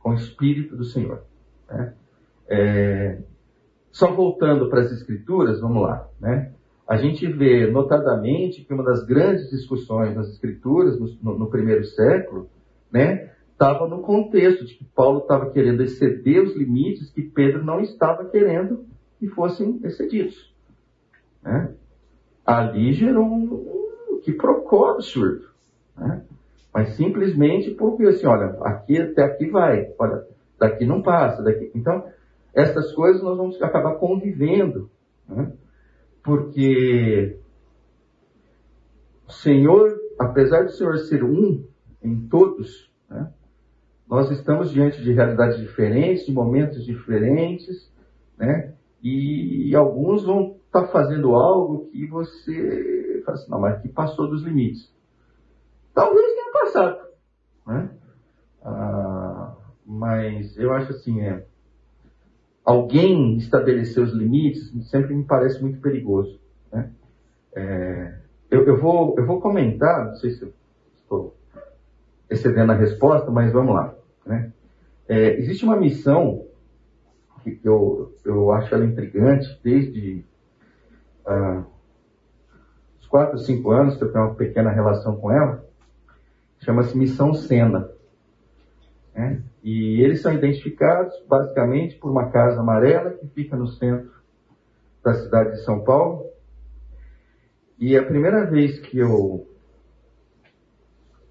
[0.00, 1.22] com o Espírito do Senhor.
[1.68, 1.94] né?
[2.48, 3.22] É,
[3.92, 6.08] só voltando para as Escrituras, vamos lá.
[6.18, 6.52] Né?
[6.88, 12.48] A gente vê notadamente que uma das grandes discussões nas Escrituras, no, no- primeiro século,
[12.90, 17.80] né, estava no contexto de que Paulo estava querendo exceder os limites que Pedro não
[17.80, 18.86] estava querendo
[19.18, 20.52] que fossem excedidos.
[21.42, 21.74] Né?
[22.44, 25.46] Ali gerou um, que procó absurdo.
[25.96, 26.24] Né?
[26.72, 30.26] Mas simplesmente porque assim, olha, aqui até aqui vai, olha,
[30.58, 31.70] daqui não passa, daqui.
[31.74, 32.06] Então,
[32.54, 34.90] essas coisas nós vamos acabar convivendo,
[35.28, 35.52] né?
[36.22, 37.38] porque
[39.26, 41.64] o Senhor, apesar do Senhor ser um
[42.02, 43.30] em todos, né?
[44.08, 47.90] nós estamos diante de realidades diferentes, de momentos diferentes,
[48.36, 48.74] né?
[49.02, 54.42] E alguns vão estar fazendo algo que você fala assim, não, mas que passou dos
[54.42, 54.92] limites.
[55.94, 56.31] Talvez
[56.72, 56.98] passado,
[57.66, 57.90] né?
[58.64, 59.54] Ah,
[59.84, 61.44] mas eu acho assim, é,
[62.64, 66.40] alguém estabelecer os limites sempre me parece muito perigoso,
[66.72, 66.90] né?
[67.54, 68.18] É,
[68.50, 70.52] eu, eu vou, eu vou comentar, não sei se
[70.96, 71.36] estou
[72.30, 74.52] excedendo a resposta, mas vamos lá, né?
[75.08, 76.46] É, existe uma missão
[77.42, 80.24] que eu, eu acho ela intrigante desde
[81.26, 81.64] ah,
[83.00, 85.66] os 4, 5 anos que eu tenho uma pequena relação com ela.
[86.64, 87.90] Chama-se Missão Sena.
[89.14, 89.42] Né?
[89.62, 94.12] E eles são identificados basicamente por uma casa amarela que fica no centro
[95.04, 96.26] da cidade de São Paulo.
[97.78, 99.46] E a primeira vez que eu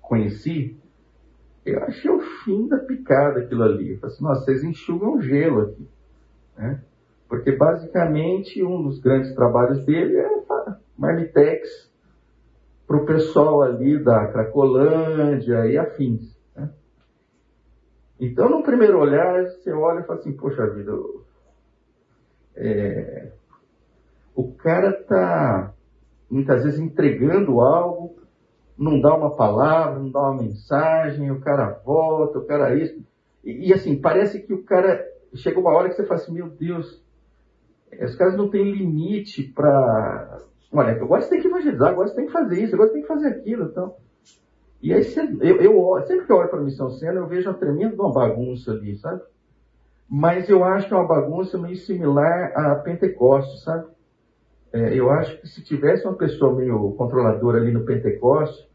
[0.01, 0.77] conheci,
[1.65, 3.93] eu achei o fim da picada aquilo ali.
[3.93, 5.87] Eu falei assim, nossa, vocês enxugam gelo aqui.
[6.57, 6.83] Né?
[7.29, 10.29] Porque basicamente um dos grandes trabalhos dele é
[10.97, 11.90] Marmitex
[12.91, 16.37] para o pessoal ali da Cracolândia e afins.
[16.53, 16.69] Né?
[18.19, 20.91] Então, no primeiro olhar, você olha e fala assim, poxa vida,
[22.53, 23.31] é,
[24.35, 25.73] o cara está
[26.29, 28.19] muitas vezes entregando algo
[28.77, 32.99] não dá uma palavra, não dá uma mensagem, o cara volta, o cara isso.
[33.43, 35.07] E, e assim, parece que o cara.
[35.35, 37.01] Chega uma hora que você fala assim, meu Deus,
[38.01, 40.41] os caras não têm limite para.
[40.71, 43.01] Olha, agora você tem que evangelizar, agora você tem que fazer isso, agora você tem
[43.01, 43.65] que fazer aquilo.
[43.65, 43.95] Então.
[44.81, 45.03] E aí
[45.41, 48.11] eu, eu, sempre que eu olho para a missão cena, eu vejo uma tremenda uma
[48.11, 49.21] bagunça ali, sabe?
[50.09, 53.85] Mas eu acho que é uma bagunça meio similar a Pentecostes, sabe?
[54.73, 58.67] É, eu acho que se tivesse uma pessoa meio controladora ali no Pentecostes,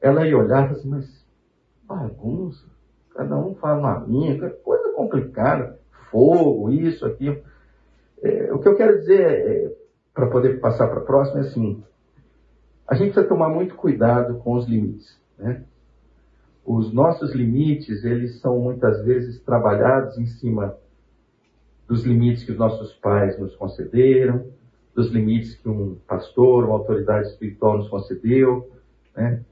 [0.00, 1.26] ela ia olhar e assim, mas
[1.84, 2.66] bagunça,
[3.14, 5.78] cada um fala uma minha, coisa complicada,
[6.10, 7.40] fogo, isso, aquilo.
[8.22, 9.72] É, o que eu quero dizer, é,
[10.14, 11.82] para poder passar para a próxima, é assim,
[12.86, 15.64] a gente precisa tomar muito cuidado com os limites, né?
[16.64, 20.74] Os nossos limites, eles são muitas vezes trabalhados em cima
[21.86, 24.46] dos limites que os nossos pais nos concederam,
[24.94, 28.70] dos limites que um pastor, uma autoridade espiritual nos concedeu,
[29.14, 29.42] né?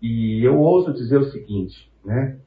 [0.00, 2.38] E eu ouso dizer o seguinte, né?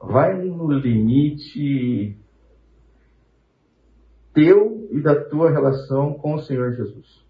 [0.00, 2.16] Vai no limite
[4.36, 7.24] teu e da tua relação com o Senhor Jesus.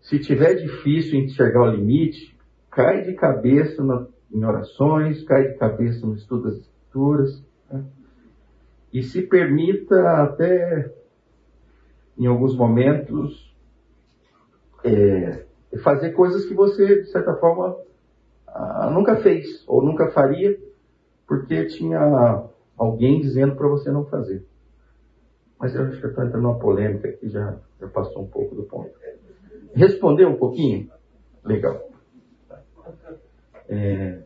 [0.00, 2.36] Se tiver difícil enxergar o limite,
[2.68, 7.84] cai de cabeça na, em orações, cai de cabeça no estudo das Escrituras, né?
[8.92, 10.92] e se permita até,
[12.18, 13.54] em alguns momentos,
[14.82, 15.46] é,
[15.84, 17.76] fazer coisas que você, de certa forma,
[18.92, 20.58] nunca fez ou nunca faria,
[21.28, 22.44] porque tinha
[22.76, 24.49] alguém dizendo para você não fazer.
[25.60, 28.54] Mas eu acho que eu estou entrando numa polêmica que já, já passou um pouco
[28.54, 28.90] do ponto.
[29.74, 30.90] Respondeu um pouquinho?
[31.44, 31.88] Legal.
[33.68, 34.22] É,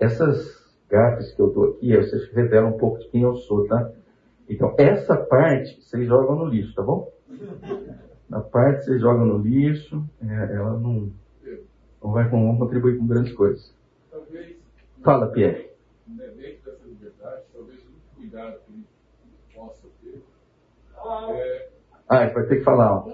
[0.00, 3.92] essas gafes que eu dou aqui, vocês revelam um pouco de quem eu sou, tá?
[4.48, 7.10] Então, essa parte vocês jogam no lixo, tá bom?
[8.30, 11.12] A parte que você joga no lixo, é, ela não,
[12.02, 13.72] não vai não contribuir com grandes coisas.
[14.10, 14.56] Talvez,
[15.02, 15.70] Fala, Pierre.
[16.06, 16.36] Dentro
[16.72, 18.84] dessa liberdade, talvez o cuidado que
[19.54, 19.93] possa.
[22.08, 23.04] Ah, vai ter que falar.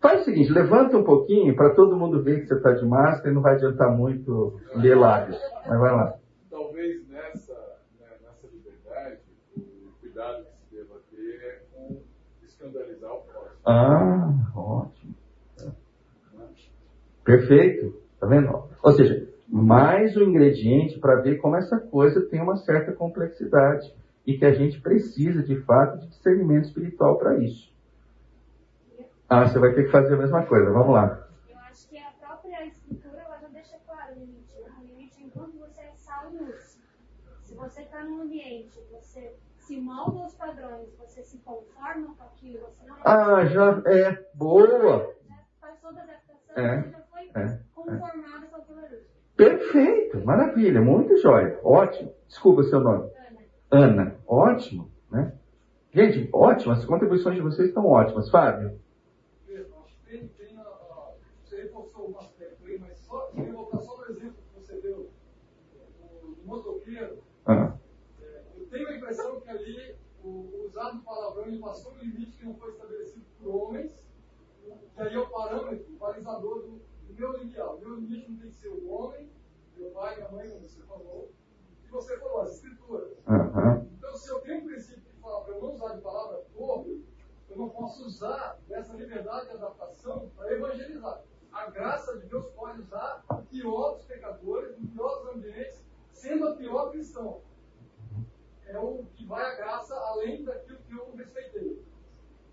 [0.00, 3.30] Faz o seguinte, levanta um pouquinho para todo mundo ver que você está de máscara
[3.30, 5.40] e não vai adiantar muito ler lábios.
[5.66, 6.14] Mas vai lá.
[6.50, 7.52] Talvez nessa,
[8.00, 9.20] né, nessa liberdade,
[9.56, 12.00] o cuidado que se deva ter é com
[12.42, 13.56] escandalizar o próximo.
[13.64, 14.32] Ah,
[17.24, 17.94] Perfeito?
[18.18, 18.64] Tá vendo?
[18.82, 23.94] Ou seja, mais um ingrediente para ver como essa coisa tem uma certa complexidade
[24.26, 27.72] e que a gente precisa, de fato, de discernimento espiritual para isso.
[29.28, 30.70] Ah, você vai ter que fazer a mesma coisa.
[30.70, 31.26] Vamos lá.
[31.48, 34.54] Eu acho que a própria escritura ela já deixa claro o limite.
[34.58, 36.80] O limite é enquanto você é sal e luz.
[37.42, 42.60] Se você está num ambiente, você se molda aos padrões, você se conforma com aquilo,
[42.66, 42.96] você não...
[43.04, 44.26] Ah, já é.
[44.34, 45.14] Boa!
[45.28, 46.92] Já faz toda a adaptação, é.
[47.34, 48.82] É, é, conformada com aquilo
[49.36, 52.12] Perfeito, maravilha, muito jóia, ótimo.
[52.28, 53.10] Desculpa o seu nome.
[53.72, 54.20] Ana.
[54.26, 55.34] Ótimo, né?
[55.94, 58.28] Gente, ótimo, as contribuições de vocês estão ótimas.
[58.28, 58.78] Fábio?
[60.04, 64.34] Tem, tem a, a, você reforçou aspecto aí, mas só, eu voltar só no exemplo
[64.34, 65.10] que você deu
[66.20, 67.22] do motoqueiro.
[67.46, 67.74] Ah.
[68.20, 72.44] É, eu tenho a impressão que ali o, usado palavrão ele passou um limite que
[72.44, 74.06] não foi estabelecido por homens,
[74.94, 76.82] que aí é o parâmetro, o balizador do,
[77.14, 79.30] meu limiar, o meu limite não tem que ser o homem,
[79.78, 81.30] meu pai, minha mãe, como você falou,
[81.92, 83.10] você falou, as escrituras.
[83.28, 83.88] Uhum.
[83.98, 87.04] Então, se eu tenho um princípio que fala para eu não usar de palavra torre,
[87.50, 91.22] eu não posso usar dessa liberdade de adaptação para evangelizar.
[91.52, 96.48] A graça de Deus pode usar o pior dos pecadores, no pior dos ambientes, sendo
[96.48, 97.42] a pior cristão.
[98.66, 101.84] É o que vai a graça além daquilo que eu respeitei.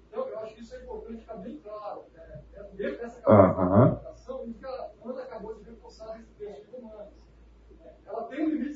[0.10, 2.04] Então, eu acho que isso é importante ficar bem claro.
[2.14, 2.44] Né?
[2.56, 4.50] É dentro dessa capacitação, uhum.
[4.50, 7.30] isso que a Ana acabou de reforçar nesse texto de Romanos.
[8.06, 8.76] Ela tem um limite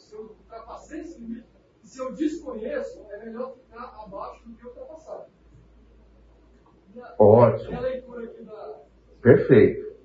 [0.00, 1.48] se eu ultrapassei esse limite,
[1.82, 5.26] e se eu desconheço, é melhor ficar abaixo do que ultrapassar.
[7.18, 7.80] Ótimo.
[7.80, 8.80] Leitura aqui da...
[9.22, 9.96] Perfeito.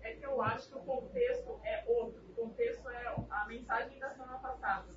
[0.00, 2.22] É que eu acho que o contexto é outro.
[2.30, 4.88] O contexto é a mensagem da semana passada.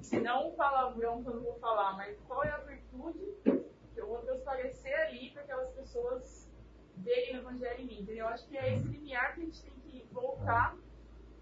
[0.00, 4.00] Se não o palavrão que eu não vou falar, mas qual é a virtude que
[4.00, 6.50] eu vou transparecer ali para aquelas pessoas
[6.96, 8.00] verem o evangelho em mim.
[8.02, 8.26] Entendeu?
[8.26, 10.76] Eu acho que é esse limiar que a gente tem que voltar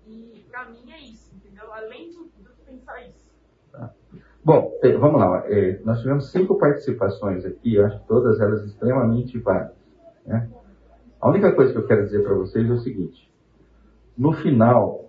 [0.07, 1.73] e para mim é isso, entendeu?
[1.73, 3.23] Além do, do que pensar isso.
[4.45, 5.45] Bom, eh, vamos lá.
[5.47, 9.77] Eh, nós tivemos cinco participações aqui, eu acho todas elas extremamente válidas.
[10.27, 10.51] Né?
[11.21, 13.33] A única coisa que eu quero dizer para vocês é o seguinte:
[14.19, 15.09] no final,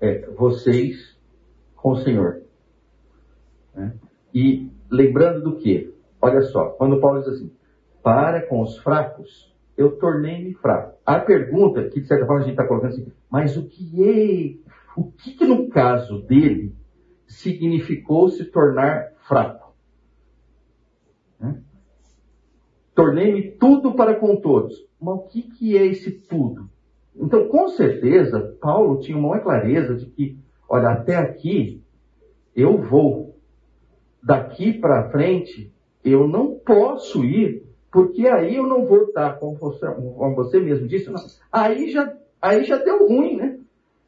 [0.00, 1.18] é vocês
[1.76, 2.40] com o Senhor.
[3.74, 3.94] Né?
[4.34, 5.94] E lembrando do que?
[6.20, 7.52] Olha só, quando Paulo diz assim:
[8.02, 10.98] para com os fracos, eu tornei-me fraco.
[11.06, 14.70] A pergunta, que de certa forma a gente está colocando assim, mas o que é,
[14.96, 16.74] o que, que no caso dele
[17.28, 19.72] significou se tornar fraco?
[21.38, 21.62] Né?
[22.92, 24.84] Tornei-me tudo para com todos.
[25.00, 26.68] Mas o que, que é esse tudo?
[27.14, 30.36] Então, com certeza, Paulo tinha uma clareza de que,
[30.68, 31.80] olha, até aqui
[32.54, 33.36] eu vou.
[34.20, 35.72] Daqui para frente
[36.04, 40.86] eu não posso ir, porque aí eu não vou estar, como você, como você mesmo
[40.86, 41.20] disse, não.
[41.50, 43.58] aí já, aí já deu ruim, né?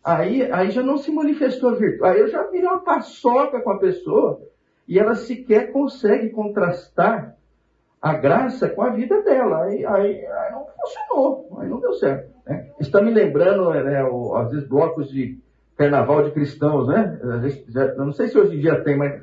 [0.02, 2.04] Aí, aí já não se manifestou a virtude.
[2.04, 4.40] Aí eu já virei uma paçoca com a pessoa
[4.88, 7.36] e ela sequer consegue contrastar
[8.00, 9.64] a graça com a vida dela.
[9.64, 12.30] Aí, aí, aí não funcionou, aí não deu certo.
[12.46, 12.70] Né?
[12.80, 15.38] Está me lembrando, né, o, às vezes, blocos de
[15.76, 17.18] carnaval de cristãos, né?
[17.68, 19.22] Já, não sei se hoje em dia tem, mas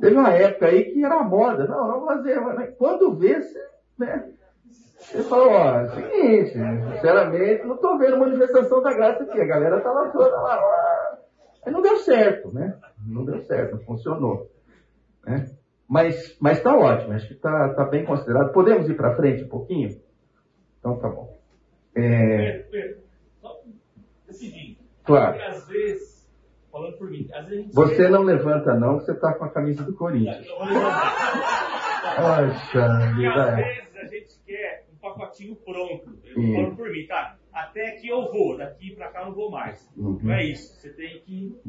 [0.00, 1.66] teve uma época aí que era moda.
[1.66, 2.40] Não, não fazer.
[2.40, 3.58] Mas quando vê, você,
[4.00, 4.30] né?
[4.98, 9.40] Você falou, ó, é o seguinte, sinceramente, não estou vendo manifestação da graça aqui.
[9.40, 10.60] A galera tá lá toda lá.
[11.64, 12.76] Aí não deu certo, né?
[13.06, 14.50] Não deu certo, não funcionou.
[15.26, 15.48] Né?
[15.88, 18.52] Mas, mas tá ótimo, acho que tá, tá bem considerado.
[18.52, 20.00] Podemos ir para frente um pouquinho?
[20.78, 21.36] Então tá bom.
[21.94, 22.58] É...
[22.58, 23.00] Pedro, Pedro,
[23.40, 23.60] só
[24.26, 24.78] decidir.
[25.04, 25.32] Claro.
[25.32, 26.30] Porque às vezes,
[26.70, 29.34] falando por mim, às vezes a gente Você vê- não levanta não, que você tá
[29.34, 30.46] com a camisa do Corinthians.
[32.16, 33.89] Poxa vida.
[35.28, 36.18] Vezes a gente quer pacotinho pronto.
[36.24, 36.54] Eu Hum.
[36.54, 37.36] falando por mim, tá?
[37.52, 39.90] Até aqui eu vou, daqui pra cá não vou mais.
[39.96, 40.18] Uhum.
[40.22, 40.74] Não é isso.
[40.80, 41.60] Você tem que.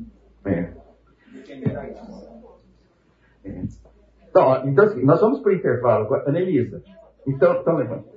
[0.46, 0.74] É.
[3.44, 3.62] É.
[4.30, 6.14] Então, então assim, nós vamos para o intervalo.
[6.28, 6.84] Anelisa,
[7.28, 8.10] então, então levanta.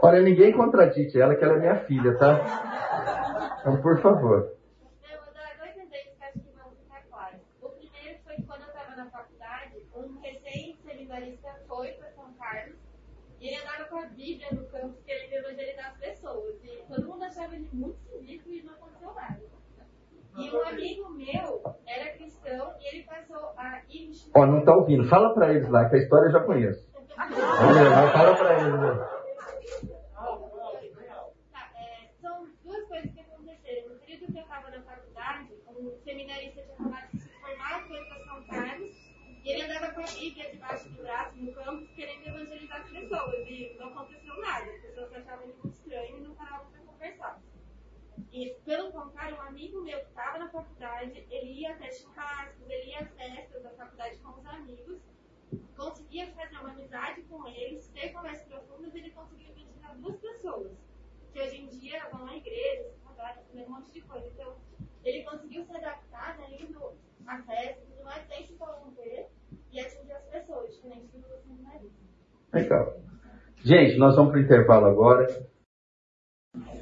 [0.00, 3.56] Olha, ninguém contradite ela, que ela é minha filha, tá?
[3.60, 4.52] Então, por favor.
[5.10, 7.40] Eu vou dar dois exemplos que acho que vão ficar claros.
[7.62, 12.76] O primeiro foi que quando eu estava na faculdade, um recém-seminarista foi para São Carlos
[13.40, 16.54] e ele andava com a Bíblia no campus querendo evangelizar as pessoas.
[16.62, 19.40] E todo mundo achava ele muito esquisito e não aconteceu nada.
[20.36, 25.08] E um amigo meu era cristão e ele passou a ir Ó, não tá ouvindo.
[25.08, 26.88] Fala para eles lá, que a história eu já conheço.
[27.16, 28.80] Olha fala para eles.
[28.80, 29.08] né?
[31.52, 33.90] Tá, é, são duas coisas que aconteceram.
[33.90, 38.04] No período que eu estava na faculdade, um seminarista tinha acabado de se formar, foi
[38.04, 38.90] para São Carlos,
[39.44, 43.34] e ele andava com a Bíblia debaixo do braço no campo, querendo evangelizar as pessoas.
[43.48, 44.64] E não aconteceu nada.
[44.70, 47.40] As pessoas achavam ele muito estranho e não paravam para conversar.
[48.34, 52.90] E, pelo contrário, um amigo meu que estava na faculdade, ele ia até churrascos, ele
[52.90, 55.00] ia às festas da faculdade com os amigos,
[55.76, 60.72] conseguia fazer uma amizade com eles, ter conversas profundas, ele conseguiu evangelizar duas pessoas
[61.32, 64.26] que hoje em dia vão à igreja, se casaram, fazer um monte de coisa.
[64.26, 64.56] Então,
[65.04, 66.92] ele conseguiu se adaptar, né, indo
[67.28, 69.28] à festa e tudo mais, sem se corromper
[69.70, 71.88] e atingir as pessoas, diferente do que você.
[72.52, 73.00] Legal.
[73.58, 75.53] Gente, nós vamos para o intervalo agora.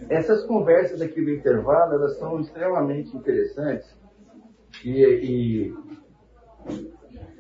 [0.09, 3.97] Essas conversas aqui do intervalo, elas são extremamente interessantes.
[4.85, 5.75] E, e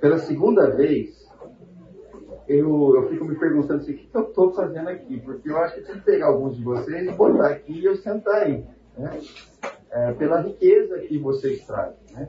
[0.01, 1.23] pela segunda vez,
[2.49, 5.21] eu, eu fico me perguntando assim, o que, eu estou fazendo aqui?
[5.21, 7.97] Porque eu acho que tinha que pegar alguns de vocês e botar aqui e eu
[7.97, 8.65] sentar aí.
[8.97, 9.21] Né?
[9.91, 11.99] É, pela riqueza que vocês trazem.
[12.13, 12.29] Né?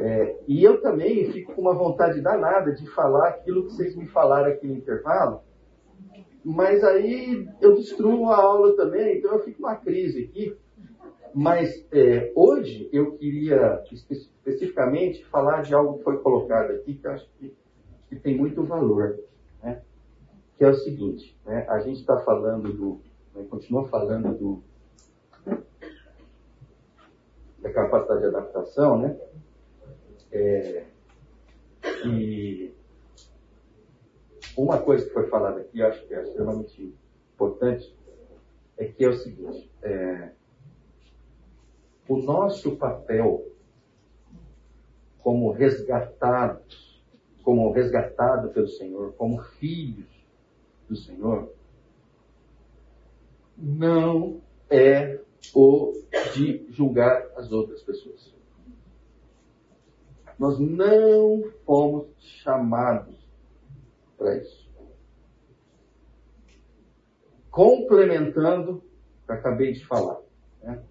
[0.00, 4.06] É, e eu também fico com uma vontade danada de falar aquilo que vocês me
[4.06, 5.42] falaram aqui no intervalo,
[6.44, 10.56] mas aí eu destruo a aula também, então eu fico numa crise aqui.
[11.34, 17.06] Mas é, hoje eu queria espe- especificamente falar de algo que foi colocado aqui que
[17.06, 17.54] eu acho que,
[18.08, 19.18] que tem muito valor,
[19.62, 19.80] né?
[20.58, 21.64] que é o seguinte, né?
[21.68, 23.00] a gente está falando do,
[23.34, 24.62] né, continua falando do,
[27.60, 29.16] da capacidade de adaptação, né?
[30.30, 30.84] É,
[32.04, 32.72] e
[34.56, 36.94] uma coisa que foi falada aqui, eu acho que é extremamente
[37.34, 37.94] importante,
[38.76, 40.30] é que é o seguinte, é,
[42.08, 43.46] o nosso papel
[45.22, 46.92] como resgatados
[47.42, 50.08] como resgatado pelo Senhor, como filhos
[50.88, 51.52] do Senhor,
[53.56, 54.40] não
[54.70, 55.20] é
[55.54, 55.92] o
[56.34, 58.32] de julgar as outras pessoas.
[60.38, 63.21] Nós não fomos chamados
[64.22, 64.70] para isso.
[67.50, 70.20] Complementando o que acabei de falar,
[70.62, 70.82] né?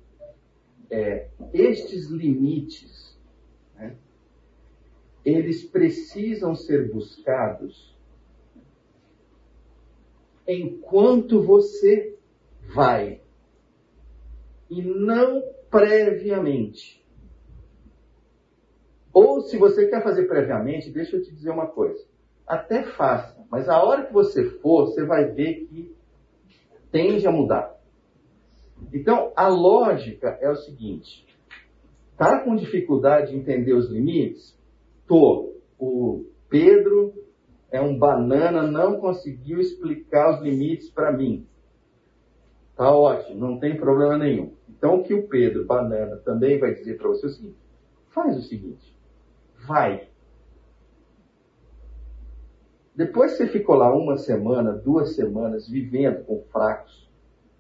[0.90, 3.18] é, estes limites,
[3.76, 3.96] né?
[5.24, 7.98] eles precisam ser buscados
[10.46, 12.18] enquanto você
[12.76, 13.22] vai
[14.70, 17.02] e não previamente.
[19.14, 22.11] Ou se você quer fazer previamente, deixa eu te dizer uma coisa.
[22.52, 25.96] Até faça, mas a hora que você for, você vai ver que
[26.92, 27.80] tende a mudar.
[28.92, 31.26] Então, a lógica é o seguinte:
[32.18, 34.54] tá com dificuldade de entender os limites?
[35.08, 35.54] Tô.
[35.80, 37.14] O Pedro
[37.72, 41.48] é um banana, não conseguiu explicar os limites para mim.
[42.76, 44.52] Tá ótimo, não tem problema nenhum.
[44.68, 47.58] Então, o que o Pedro, banana, também vai dizer para você é o seguinte:
[48.10, 48.94] faz o seguinte,
[49.66, 50.11] vai.
[52.96, 57.10] Depois você ficou lá uma semana, duas semanas, vivendo com fracos,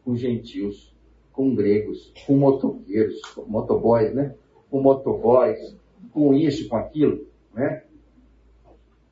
[0.04, 0.94] com gentios,
[1.32, 4.36] com gregos, com motoqueiros, com motoboys, né?
[4.70, 5.78] Com motoboys,
[6.12, 7.84] com isso, com aquilo, né?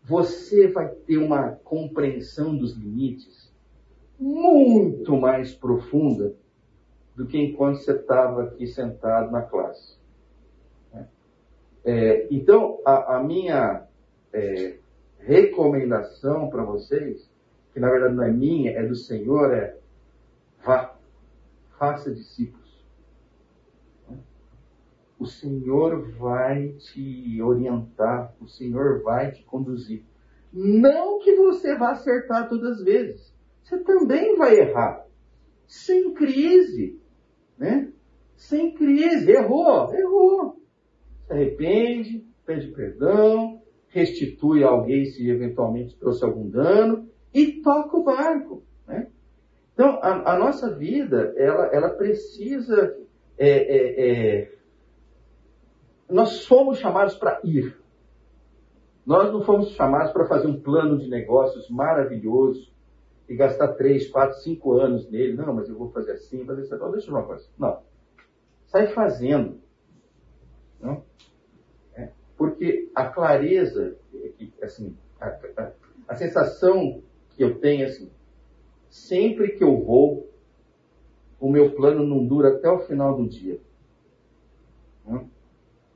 [0.04, 3.54] Você vai ter uma compreensão dos limites
[4.20, 6.36] muito mais profunda
[7.16, 9.98] do que enquanto você estava aqui sentado na classe.
[10.92, 11.08] Né?
[11.86, 13.88] É, então, a, a minha
[14.34, 14.78] é,
[15.20, 17.30] recomendação para vocês,
[17.74, 19.78] que na verdade não é minha, é do Senhor, é
[20.64, 20.96] vá,
[21.78, 22.60] faça discípulos.
[25.20, 30.04] O Senhor vai te orientar, o Senhor vai te conduzir.
[30.52, 33.34] Não que você vá acertar todas as vezes.
[33.62, 35.06] Você também vai errar.
[35.68, 37.00] Sem crise.
[37.58, 37.92] Né?
[38.36, 39.30] Sem crise.
[39.30, 40.60] Errou, errou.
[41.28, 43.59] Se arrepende, pede perdão,
[43.90, 48.64] restitui alguém se eventualmente trouxe algum dano e toca o barco.
[48.88, 49.08] Né?
[49.74, 52.98] Então, a, a, nossa vida, ela, ela precisa.
[53.38, 54.52] É, é, é,
[56.10, 57.78] nós somos chamados para ir.
[59.06, 62.72] Nós não fomos chamados para fazer um plano de negócios maravilhoso
[63.28, 65.34] e gastar três, quatro, cinco anos nele.
[65.34, 66.78] Não, mas eu vou fazer assim, fazer isso.
[66.78, 67.48] Não, deixa uma coisa.
[67.58, 67.82] Não.
[68.68, 69.60] Sai fazendo.
[70.80, 71.04] Não?
[72.40, 73.98] É, porque a clareza,
[74.64, 75.72] assim, a, a,
[76.08, 78.10] a sensação que eu tenho, assim,
[78.90, 80.30] sempre que eu vou,
[81.40, 83.60] o meu plano não dura até o final do dia.
[85.06, 85.30] Não?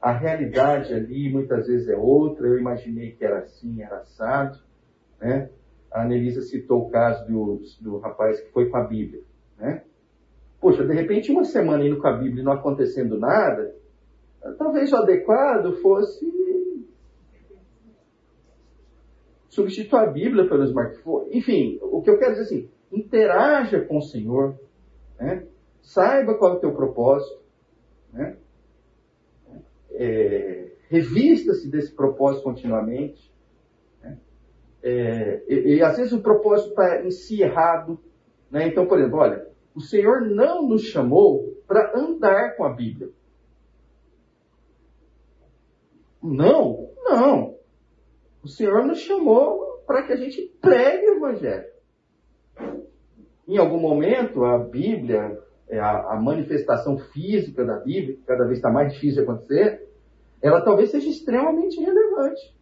[0.02, 2.48] A realidade ali muitas vezes é outra.
[2.48, 4.60] Eu imaginei que era assim, era assado.
[5.20, 5.50] Né?
[5.91, 9.22] A Anelisa citou o caso do, do rapaz que foi com a Bíblia.
[9.58, 9.84] Né?
[10.60, 13.74] Poxa, de repente uma semana indo com a Bíblia e não acontecendo nada,
[14.58, 16.32] talvez o adequado fosse
[19.50, 21.30] substituir a Bíblia pelo smartphone.
[21.38, 24.60] Enfim, o que eu quero dizer assim, interaja com o Senhor,
[25.20, 25.48] né?
[25.82, 27.41] saiba qual é o teu propósito,
[28.12, 28.38] né?
[29.91, 33.32] é, revista-se desse propósito continuamente.
[34.02, 34.18] Né?
[34.82, 38.00] É, e, e, às vezes o propósito está em si errado.
[38.50, 38.68] Né?
[38.68, 43.10] Então, por exemplo, olha, o Senhor não nos chamou para andar com a Bíblia.
[46.24, 47.57] Não, não.
[48.41, 51.74] O Senhor nos chamou para que a gente pregue o Evangelho.
[53.45, 58.71] Em algum momento, a Bíblia é a, manifestação física da Bíblia, que cada vez está
[58.71, 59.88] mais difícil de acontecer,
[60.41, 62.55] ela talvez seja extremamente relevante.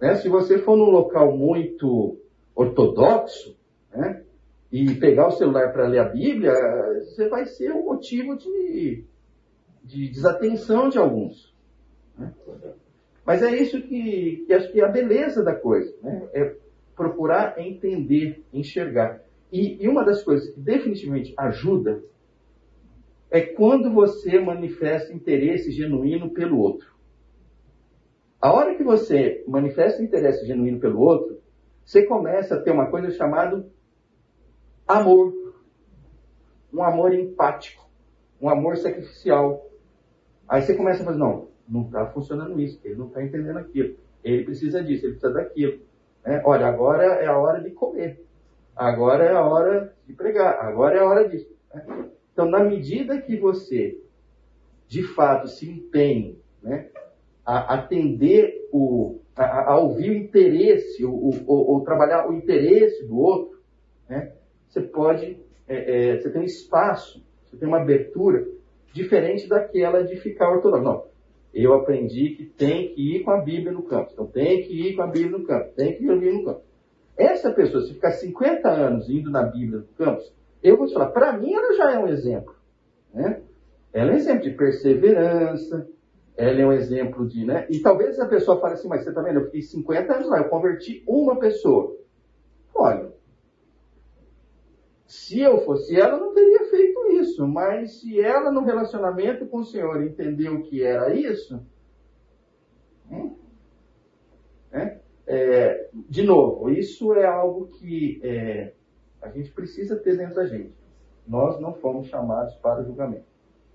[0.00, 0.14] Né?
[0.16, 2.20] Se você for num local muito
[2.54, 3.56] ortodoxo,
[3.92, 4.22] né?
[4.70, 6.52] e pegar o celular para ler a Bíblia,
[7.00, 9.04] você vai ser um motivo de,
[9.82, 11.54] de desatenção de alguns.
[12.16, 12.32] Né?
[13.24, 16.28] Mas é isso que, que acho que é a beleza da coisa, né?
[16.32, 16.56] é
[16.96, 19.22] procurar entender, enxergar.
[19.50, 22.02] E, e uma das coisas que definitivamente ajuda
[23.30, 26.92] é quando você manifesta interesse genuíno pelo outro.
[28.40, 31.40] A hora que você manifesta interesse genuíno pelo outro,
[31.84, 33.64] você começa a ter uma coisa chamada
[34.86, 35.32] amor.
[36.72, 37.88] Um amor empático.
[38.40, 39.64] Um amor sacrificial.
[40.48, 43.96] Aí você começa a fazer, não, não está funcionando isso, ele não está entendendo aquilo,
[44.22, 45.80] ele precisa disso, ele precisa daquilo.
[46.24, 48.24] É, olha, agora é a hora de comer,
[48.76, 51.50] agora é a hora de pregar, agora é a hora disso.
[51.74, 52.10] Né?
[52.32, 53.98] Então, na medida que você,
[54.86, 56.88] de fato, se empenhe né,
[57.44, 63.60] a atender o, a, a ouvir o interesse, ou, trabalhar o interesse do outro,
[64.08, 64.32] né?
[64.68, 65.38] você pode,
[65.68, 68.46] é, é, você tem um espaço, você tem uma abertura
[68.92, 70.84] diferente daquela de ficar ortodoxo.
[70.84, 71.04] Não,
[71.52, 74.96] eu aprendi que tem que ir com a Bíblia no campo, então tem que ir
[74.96, 76.62] com a Bíblia no campo, tem que ir com a Bíblia no campo.
[77.16, 80.32] Essa pessoa, se ficar 50 anos indo na Bíblia no campus,
[80.62, 82.54] eu vou te falar, para mim ela já é um exemplo.
[83.12, 83.42] Né?
[83.92, 85.86] Ela é um exemplo de perseverança,
[86.36, 87.66] ela é um exemplo de, né?
[87.68, 90.38] E talvez a pessoa fale assim, mas você tá vendo, eu fiquei 50 anos lá,
[90.38, 91.96] eu converti uma pessoa.
[92.74, 93.12] Olha,
[95.06, 96.61] se eu fosse ela, não teria
[97.42, 101.64] isso, mas se ela no relacionamento com o Senhor entendeu que era isso,
[104.70, 105.00] né?
[105.26, 108.74] É, de novo, isso é algo que é,
[109.20, 110.74] a gente precisa ter dentro da gente.
[111.26, 113.26] Nós não fomos chamados para o julgamento.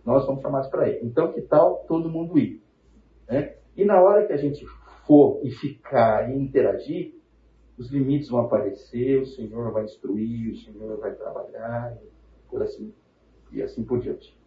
[0.04, 1.06] Nós fomos chamados para ele.
[1.06, 2.62] Então, que tal todo mundo ir?
[3.28, 3.56] Né?
[3.76, 4.66] E na hora que a gente
[5.06, 7.16] for e ficar e interagir,
[7.78, 11.98] os limites vão aparecer, o Senhor vai instruir, o Senhor vai trabalhar,
[12.50, 12.94] por assim,
[13.52, 14.38] e assim por diante.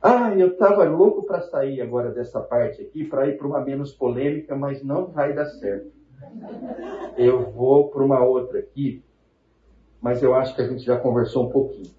[0.00, 3.92] Ah, eu estava louco para sair agora dessa parte aqui, para ir para uma menos
[3.92, 5.90] polêmica, mas não vai dar certo.
[7.16, 9.02] Eu vou para uma outra aqui,
[10.00, 11.90] mas eu acho que a gente já conversou um pouquinho.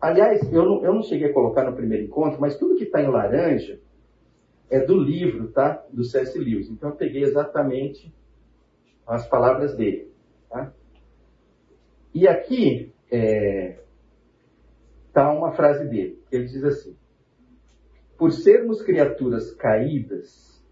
[0.00, 3.00] Aliás, eu não, eu não cheguei a colocar no primeiro encontro, mas tudo que está
[3.00, 3.80] em laranja
[4.68, 5.84] é do livro, tá?
[5.92, 6.36] Do C.S.
[6.38, 6.68] Lewis.
[6.68, 8.12] Então eu peguei exatamente
[9.06, 10.10] as palavras dele.
[10.50, 10.72] Tá?
[12.12, 13.78] E aqui é,
[15.16, 16.22] tá uma frase dele.
[16.30, 16.94] Ele diz assim:
[18.18, 20.62] Por sermos criaturas caídas,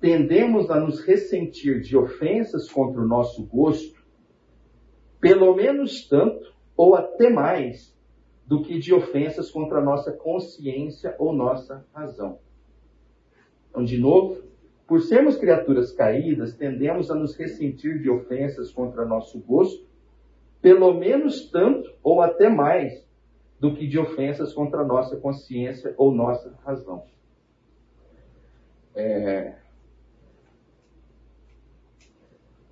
[0.00, 4.02] tendemos a nos ressentir de ofensas contra o nosso gosto,
[5.20, 7.94] pelo menos tanto ou até mais
[8.46, 12.38] do que de ofensas contra a nossa consciência ou nossa razão.
[13.68, 14.42] Então, de novo,
[14.86, 19.86] por sermos criaturas caídas, tendemos a nos ressentir de ofensas contra nosso gosto,
[20.64, 23.06] pelo menos tanto ou até mais
[23.60, 27.04] do que de ofensas contra nossa consciência ou nossa razão.
[28.94, 29.56] É...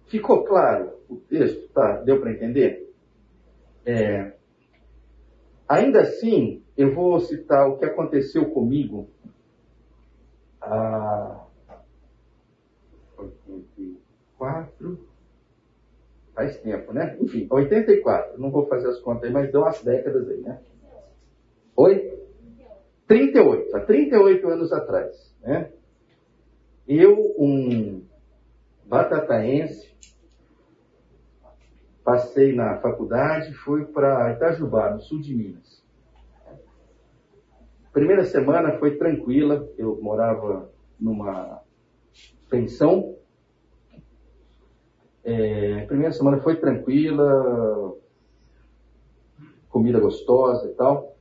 [0.07, 1.69] Ficou claro o texto?
[1.69, 2.01] Tá?
[2.01, 2.91] Deu para entender?
[3.85, 4.33] É,
[5.69, 9.11] ainda assim, eu vou citar o que aconteceu comigo
[10.63, 11.45] há
[13.19, 15.12] 84,
[16.35, 17.17] faz tempo, né?
[17.21, 20.61] Enfim, 84, não vou fazer as contas aí, mas deu umas décadas aí, né?
[21.77, 22.13] Oi?
[23.07, 25.71] 38, há 38 anos atrás, né?
[26.87, 28.03] Eu, um
[28.87, 29.93] batataense,
[32.05, 35.83] Passei na faculdade, fui para Itajubá, no sul de Minas.
[37.93, 40.69] Primeira semana foi tranquila, eu morava
[40.99, 41.63] numa
[42.51, 43.17] pensão.
[45.25, 47.95] É, primeira semana foi tranquila,
[49.69, 51.17] comida gostosa e tal.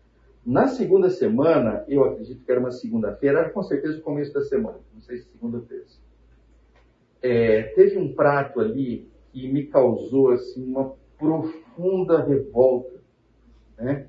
[0.45, 4.41] Na segunda semana, eu acredito que era uma segunda-feira, era com certeza o começo da
[4.41, 5.99] semana, não sei se segunda ou terça.
[7.22, 12.99] É, teve um prato ali que me causou assim, uma profunda revolta,
[13.78, 14.08] né?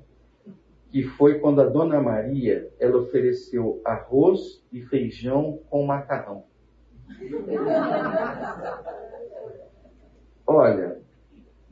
[0.91, 6.45] que foi quando a Dona Maria ela ofereceu arroz e feijão com macarrão.
[10.45, 11.01] Olha,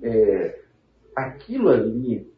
[0.02, 0.62] é,
[1.16, 2.32] aquilo ali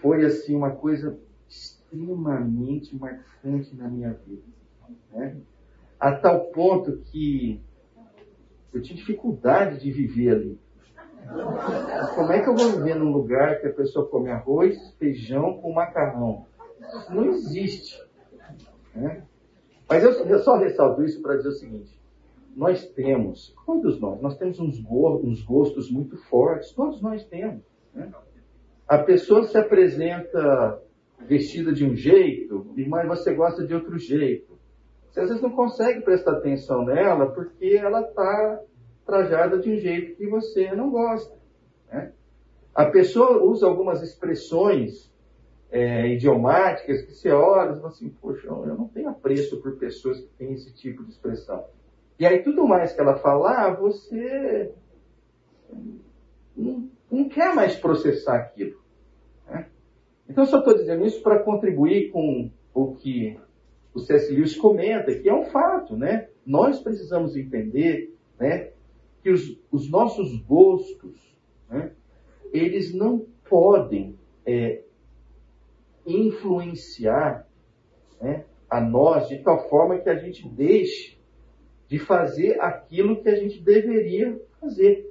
[0.00, 4.42] foi assim uma coisa extremamente marcante na minha vida,
[5.12, 5.36] né?
[5.98, 7.60] a tal ponto que
[8.72, 10.60] eu tinha dificuldade de viver ali.
[12.14, 15.72] Como é que eu vou viver num lugar que a pessoa come arroz, feijão com
[15.72, 16.46] macarrão?
[16.80, 18.02] Isso não existe.
[18.94, 19.24] Né?
[19.88, 21.97] Mas eu, eu, só ressalto isso para dizer o seguinte:
[22.58, 27.62] nós temos, todos nós, nós temos uns, go, uns gostos muito fortes, todos nós temos.
[27.94, 28.10] Né?
[28.88, 30.82] A pessoa se apresenta
[31.20, 34.58] vestida de um jeito, mas você gosta de outro jeito.
[35.08, 38.60] Você às vezes não consegue prestar atenção nela porque ela está
[39.06, 41.36] trajada de um jeito que você não gosta.
[41.92, 42.12] Né?
[42.74, 45.12] A pessoa usa algumas expressões
[45.70, 50.18] é, idiomáticas que você olha e fala assim, poxa, eu não tenho apreço por pessoas
[50.18, 51.64] que têm esse tipo de expressão.
[52.18, 54.72] E aí tudo mais que ela falar, você
[56.56, 58.80] não, não quer mais processar aquilo.
[59.46, 59.66] Né?
[60.28, 63.38] Então só estou dizendo isso para contribuir com o que
[63.94, 64.32] o C.S.
[64.32, 66.28] Lewis comenta, que é um fato, né?
[66.44, 68.70] Nós precisamos entender, né,
[69.22, 71.16] que os, os nossos gostos,
[71.68, 71.92] né,
[72.52, 74.16] eles não podem
[74.46, 74.82] é,
[76.06, 77.46] influenciar
[78.20, 81.17] né, a nós de tal forma que a gente deixe
[81.88, 85.08] de fazer aquilo que a gente deveria fazer.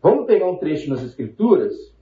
[0.00, 1.92] Vamos pegar um trecho nas Escrituras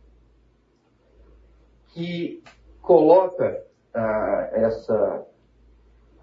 [1.89, 2.43] que
[2.81, 5.27] coloca ah, essa,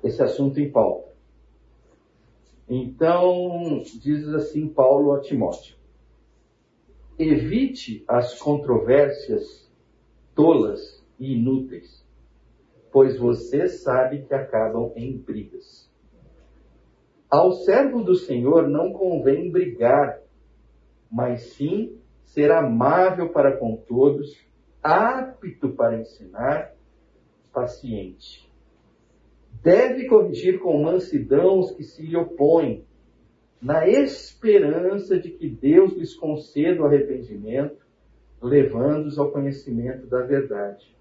[0.03, 1.07] esse assunto em pauta.
[2.69, 5.75] Então, diz assim Paulo a Timóteo:
[7.17, 9.71] evite as controvérsias
[10.35, 12.05] tolas e inúteis,
[12.91, 15.86] pois você sabe que acabam em brigas.
[17.29, 20.21] Ao servo do Senhor não convém brigar,
[21.11, 24.37] mas sim ser amável para com todos,
[24.81, 26.73] apto para ensinar,
[27.51, 28.47] paciente.
[29.61, 32.85] Deve corrigir com mansidão os que se lhe opõem,
[33.61, 37.85] na esperança de que Deus lhes conceda o arrependimento,
[38.41, 40.95] levando-os ao conhecimento da verdade,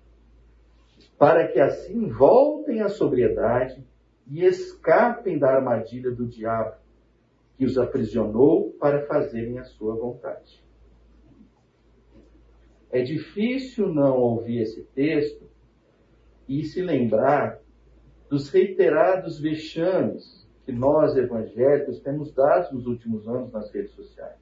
[1.18, 3.84] para que assim voltem à sobriedade
[4.26, 6.76] e escapem da armadilha do diabo,
[7.56, 10.62] que os aprisionou para fazerem a sua vontade.
[12.90, 15.48] É difícil não ouvir esse texto
[16.48, 17.60] e se lembrar
[18.28, 24.36] dos reiterados vexames que nós evangélicos temos dado nos últimos anos nas redes sociais.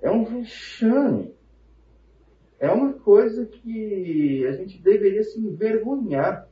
[0.00, 1.34] É um vexame.
[2.58, 6.48] É uma coisa que a gente deveria se envergonhar.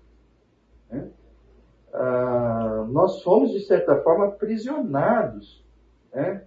[1.94, 2.00] Né?
[2.00, 5.64] Ah, nós fomos, de certa forma, aprisionados
[6.12, 6.44] né?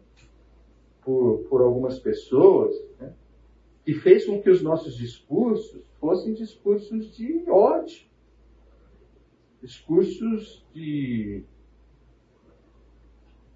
[1.04, 3.14] por, por algumas pessoas né?
[3.84, 8.08] que fez com que os nossos discursos fossem discursos de ódio
[9.62, 11.44] discursos de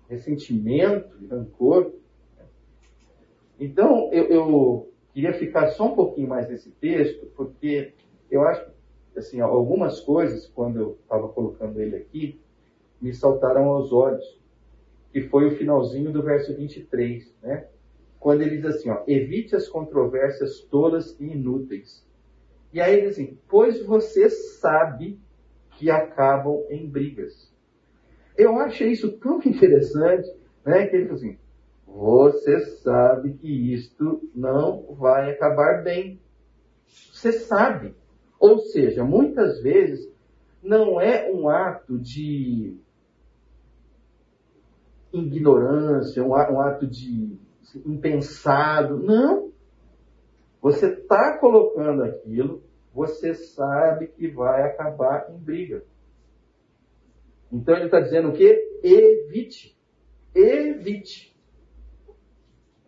[0.10, 1.94] ressentimento, de rancor.
[3.60, 7.94] Então, eu, eu, queria ficar só um pouquinho mais nesse texto, porque
[8.30, 8.71] eu acho
[9.16, 12.40] assim, algumas coisas, quando eu estava colocando ele aqui,
[13.02, 14.40] me saltaram aos olhos,
[15.12, 17.68] que foi o finalzinho do verso 23, né?
[18.22, 22.08] quando ele diz assim, ó, evite as controvérsias tolas e inúteis.
[22.72, 25.20] E aí ele diz assim, pois você sabe
[25.72, 27.52] que acabam em brigas.
[28.38, 30.32] Eu achei isso tão interessante,
[30.64, 31.38] né, que ele falou assim,
[31.88, 36.22] você sabe que isto não vai acabar bem.
[37.12, 37.96] Você sabe.
[38.42, 40.12] Ou seja, muitas vezes
[40.62, 42.76] não é um ato de
[45.14, 47.38] ignorância, um ato de
[47.86, 48.98] impensado.
[48.98, 49.52] Não.
[50.62, 52.62] Você está colocando aquilo
[52.94, 55.84] você sabe que vai acabar em briga.
[57.52, 58.80] Então ele está dizendo o quê?
[58.84, 59.78] Evite.
[60.36, 61.36] Evite.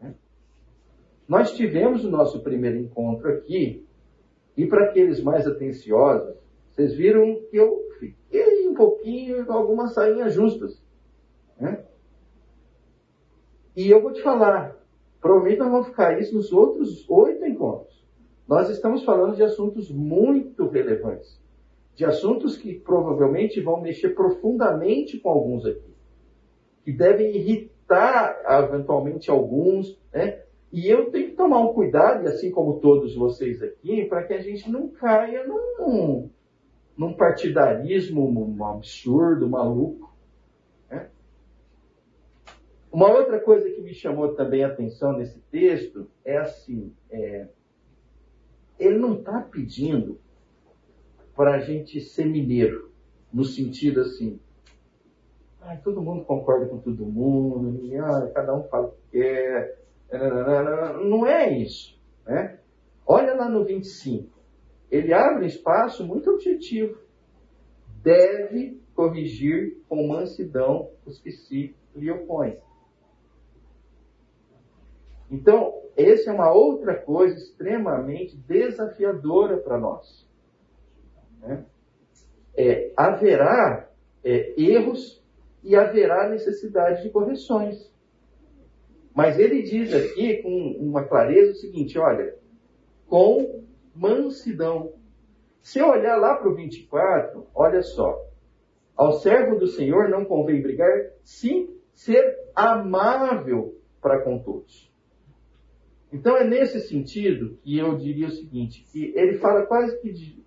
[0.02, 0.14] Né?
[1.28, 3.86] Nós tivemos o nosso primeiro encontro aqui,
[4.56, 6.36] e para aqueles mais atenciosos,
[6.70, 10.82] vocês viram que eu fiquei um pouquinho com algumas sainhas justas.
[11.60, 11.84] Né?
[13.76, 14.76] E eu vou te falar,
[15.20, 18.04] provavelmente nós vamos ficar isso nos outros oito encontros.
[18.48, 21.42] Nós estamos falando de assuntos muito relevantes,
[21.96, 25.94] de assuntos que provavelmente vão mexer profundamente com alguns aqui,
[26.84, 30.43] que devem irritar eventualmente alguns, né?
[30.74, 34.42] E eu tenho que tomar um cuidado, assim como todos vocês aqui, para que a
[34.42, 36.32] gente não caia num,
[36.98, 40.12] num partidarismo absurdo, maluco.
[40.90, 41.12] Né?
[42.92, 47.50] Uma outra coisa que me chamou também a atenção nesse texto é assim, é,
[48.80, 50.20] ele não está pedindo
[51.36, 52.92] para a gente ser mineiro,
[53.32, 54.40] no sentido assim,
[55.62, 59.83] ah, todo mundo concorda com todo mundo, ah, cada um fala o que quer.
[60.12, 62.00] Não é isso.
[62.26, 62.60] Né?
[63.06, 64.32] Olha lá no 25.
[64.92, 66.98] Ele abre um espaço muito objetivo.
[68.02, 72.58] Deve corrigir com mansidão os que se lhe opõem.
[75.32, 80.28] Então, essa é uma outra coisa extremamente desafiadora para nós.
[81.40, 81.66] Né?
[82.56, 83.90] É, haverá
[84.24, 85.24] é, erros
[85.64, 87.92] e haverá necessidade de correções.
[89.14, 92.36] Mas ele diz aqui com uma clareza o seguinte: olha,
[93.08, 93.64] com
[93.96, 94.94] mansidão.
[95.62, 98.20] Se eu olhar lá para o 24, olha só.
[98.96, 104.92] Ao servo do Senhor não convém brigar, sim ser amável para com todos.
[106.12, 110.44] Então é nesse sentido que eu diria o seguinte, que ele fala quase que de.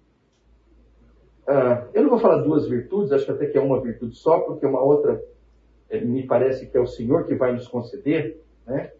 [1.48, 4.66] Uh, eu não vou falar duas virtudes, acho até que é uma virtude só, porque
[4.66, 5.22] uma outra
[5.88, 8.92] eh, me parece que é o Senhor que vai nos conceder, né?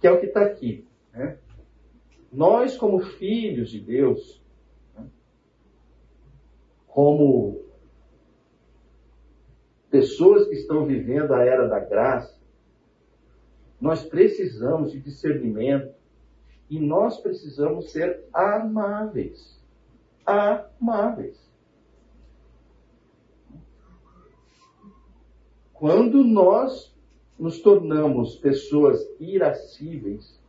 [0.00, 0.86] que é o que está aqui.
[1.12, 1.38] Né?
[2.32, 4.42] Nós, como filhos de Deus,
[4.96, 5.06] né?
[6.86, 7.62] como
[9.90, 12.36] pessoas que estão vivendo a era da graça,
[13.80, 15.94] nós precisamos de discernimento
[16.68, 19.62] e nós precisamos ser amáveis.
[20.24, 21.46] Amáveis.
[25.72, 26.95] Quando nós
[27.38, 30.40] nos tornamos pessoas irascíveis,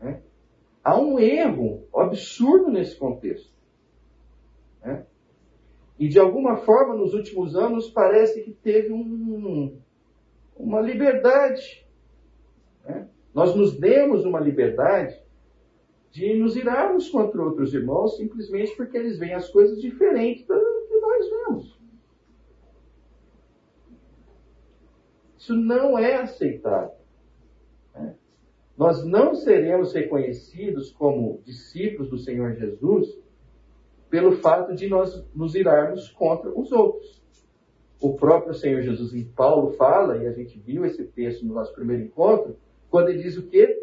[0.00, 0.20] né,
[0.84, 3.52] há um erro absurdo nesse contexto.
[4.84, 5.06] Né?
[5.98, 9.78] E de alguma forma, nos últimos anos, parece que teve um,
[10.56, 11.86] uma liberdade.
[12.84, 13.08] Né?
[13.32, 15.20] Nós nos demos uma liberdade
[16.10, 20.54] de nos irarmos contra outros irmãos simplesmente porque eles veem as coisas diferentes do
[20.88, 21.80] que nós vemos.
[25.42, 26.94] Isso não é aceitável.
[27.92, 28.14] Né?
[28.78, 33.20] Nós não seremos reconhecidos como discípulos do Senhor Jesus
[34.08, 37.20] pelo fato de nós nos irarmos contra os outros.
[38.00, 41.74] O próprio Senhor Jesus em Paulo fala, e a gente viu esse texto no nosso
[41.74, 42.56] primeiro encontro,
[42.88, 43.82] quando ele diz o quê?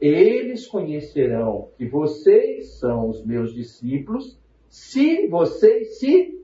[0.00, 6.40] Eles conhecerão que vocês são os meus discípulos se vocês se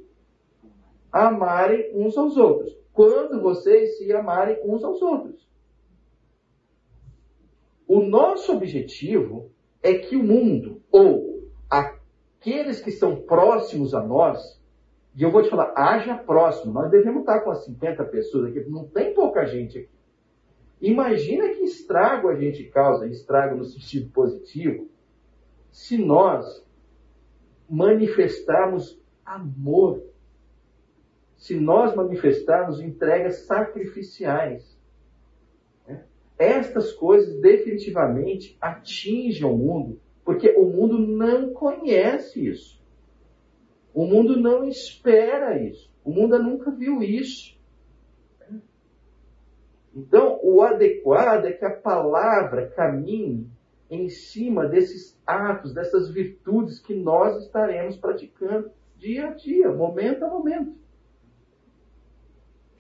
[1.13, 5.47] amarem uns aos outros quando vocês se amarem uns aos outros.
[7.87, 9.51] O nosso objetivo
[9.83, 14.59] é que o mundo, ou aqueles que são próximos a nós,
[15.15, 18.69] e eu vou te falar, haja próximo, nós devemos estar com as 50 pessoas aqui,
[18.69, 19.91] não tem pouca gente aqui.
[20.81, 24.89] Imagina que estrago a gente causa, estrago no sentido positivo,
[25.71, 26.67] se nós
[27.69, 30.03] manifestarmos amor
[31.47, 34.77] se nós manifestarmos entregas sacrificiais.
[35.87, 36.03] Né?
[36.37, 42.83] Estas coisas definitivamente atingem o mundo, porque o mundo não conhece isso.
[43.95, 45.89] O mundo não espera isso.
[46.05, 47.57] O mundo nunca viu isso.
[49.95, 53.49] Então, o adequado é que a palavra caminhe
[53.89, 60.29] em cima desses atos, dessas virtudes que nós estaremos praticando dia a dia, momento a
[60.29, 60.86] momento.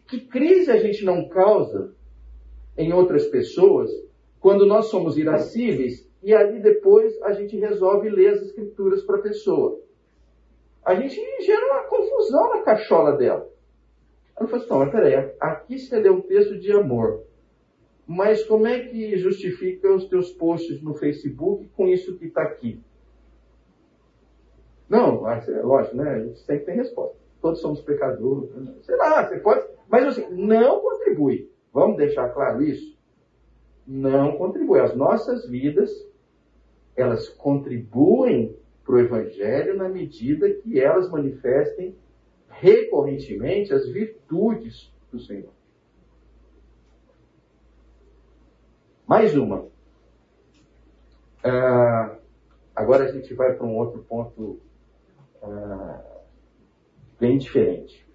[0.06, 1.94] Que crise a gente não causa
[2.76, 3.90] em outras pessoas
[4.38, 9.22] quando nós somos irascíveis e ali depois a gente resolve ler as escrituras para a
[9.22, 9.80] pessoa?
[10.84, 13.50] A gente gera uma confusão na cachola dela.
[14.38, 17.24] Ela fala assim, não, mas peraí, aqui você lê um texto de amor.
[18.06, 22.80] Mas como é que justifica os teus posts no Facebook com isso que está aqui?
[24.88, 26.08] Não, é lógico, né?
[26.08, 27.25] A gente sempre tem resposta.
[27.40, 28.50] Todos somos pecadores.
[28.54, 28.74] Né?
[28.82, 31.50] Sei lá, você pode mas assim, não contribui.
[31.72, 32.96] Vamos deixar claro isso?
[33.86, 34.80] Não contribui.
[34.80, 35.90] As nossas vidas,
[36.96, 41.96] elas contribuem para o Evangelho na medida que elas manifestem
[42.48, 45.50] recorrentemente as virtudes do Senhor.
[49.06, 49.68] Mais uma.
[51.44, 52.16] Ah,
[52.74, 54.58] agora a gente vai para um outro ponto
[55.42, 56.15] ah,
[57.18, 58.06] bem diferente.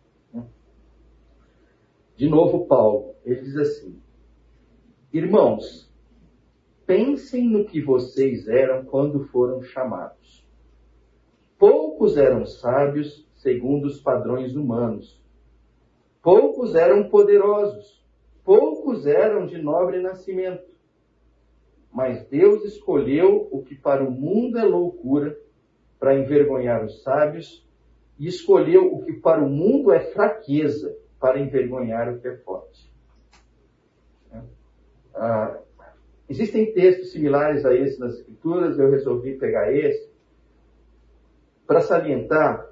[2.16, 3.99] De novo, Paulo, ele diz assim:
[5.12, 5.91] Irmãos,
[6.86, 10.47] pensem no que vocês eram quando foram chamados.
[11.58, 15.20] Poucos eram sábios segundo os padrões humanos.
[16.22, 18.06] Poucos eram poderosos.
[18.43, 20.70] Poucos eram de nobre nascimento.
[21.91, 25.38] Mas Deus escolheu o que para o mundo é loucura
[25.99, 27.68] para envergonhar os sábios,
[28.18, 32.91] e escolheu o que para o mundo é fraqueza para envergonhar o que é forte.
[35.14, 35.59] Ah,
[36.30, 40.09] existem textos similares a esse nas Escrituras, eu resolvi pegar esse
[41.68, 42.72] para salientar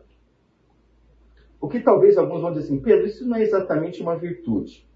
[1.62, 4.88] o que talvez alguns vão dizer assim, Pedro, isso não é exatamente uma virtude.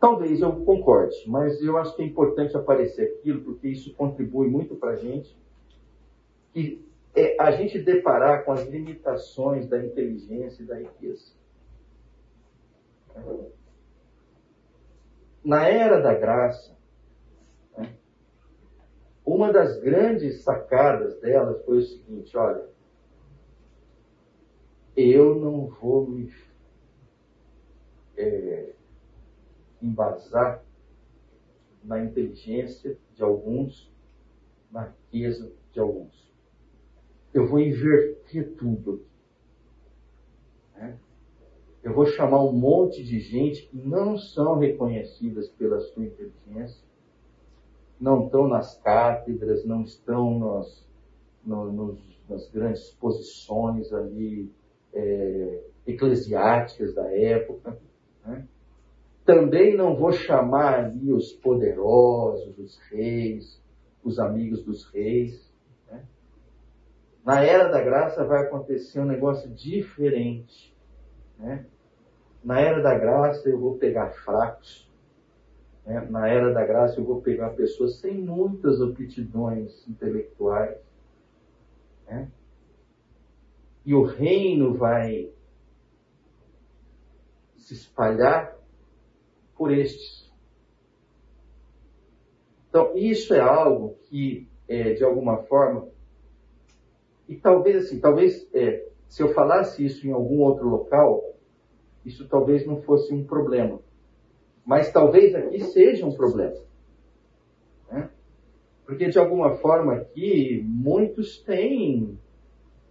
[0.00, 4.74] Talvez eu concorde, mas eu acho que é importante aparecer aquilo, porque isso contribui muito
[4.74, 5.36] para a gente.
[6.52, 6.82] Que
[7.14, 11.32] é a gente deparar com as limitações da inteligência e da riqueza.
[15.44, 16.76] Na era da graça,
[17.76, 17.92] né,
[19.24, 22.68] uma das grandes sacadas delas foi o seguinte: olha,
[24.96, 26.32] eu não vou me
[28.16, 28.72] é,
[29.82, 30.62] embasar
[31.82, 33.90] na inteligência de alguns,
[34.70, 36.29] na riqueza de alguns
[37.32, 39.04] eu vou inverter tudo.
[40.74, 40.98] Né?
[41.82, 46.84] Eu vou chamar um monte de gente que não são reconhecidas pela sua inteligência,
[48.00, 50.88] não estão nas cátedras, não estão nos,
[51.44, 54.50] no, nos, nas grandes posições ali
[54.92, 57.78] é, eclesiásticas da época.
[58.24, 58.46] Né?
[59.24, 63.62] Também não vou chamar ali os poderosos, os reis,
[64.02, 65.49] os amigos dos reis.
[67.24, 70.74] Na era da graça vai acontecer um negócio diferente.
[71.38, 71.66] Né?
[72.42, 74.90] Na era da graça eu vou pegar fracos.
[75.84, 76.00] Né?
[76.10, 80.78] Na era da graça eu vou pegar pessoas sem muitas aptidões intelectuais.
[82.06, 82.30] Né?
[83.84, 85.30] E o reino vai
[87.56, 88.56] se espalhar
[89.56, 90.30] por estes.
[92.68, 95.88] Então, isso é algo que, é, de alguma forma,
[97.30, 101.36] e talvez assim, talvez é, se eu falasse isso em algum outro local,
[102.04, 103.78] isso talvez não fosse um problema.
[104.66, 106.56] Mas talvez aqui seja um problema.
[107.88, 108.10] Né?
[108.84, 112.18] Porque, de alguma forma, aqui, muitos têm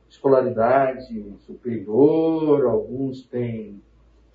[0.08, 3.82] escolaridade superior, alguns têm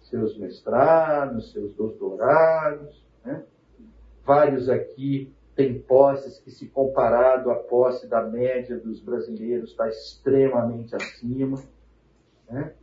[0.02, 3.42] seus mestrados, seus doutorados, né?
[4.22, 10.94] Vários aqui têm posses que, se comparado à posse da média dos brasileiros, está extremamente
[10.94, 11.62] acima.
[12.48, 12.74] Né?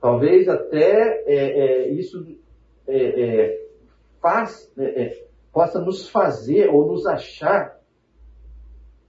[0.00, 2.38] Talvez até é, é, isso
[2.86, 3.68] é, é
[4.20, 7.78] faz, é, é, possa nos fazer ou nos achar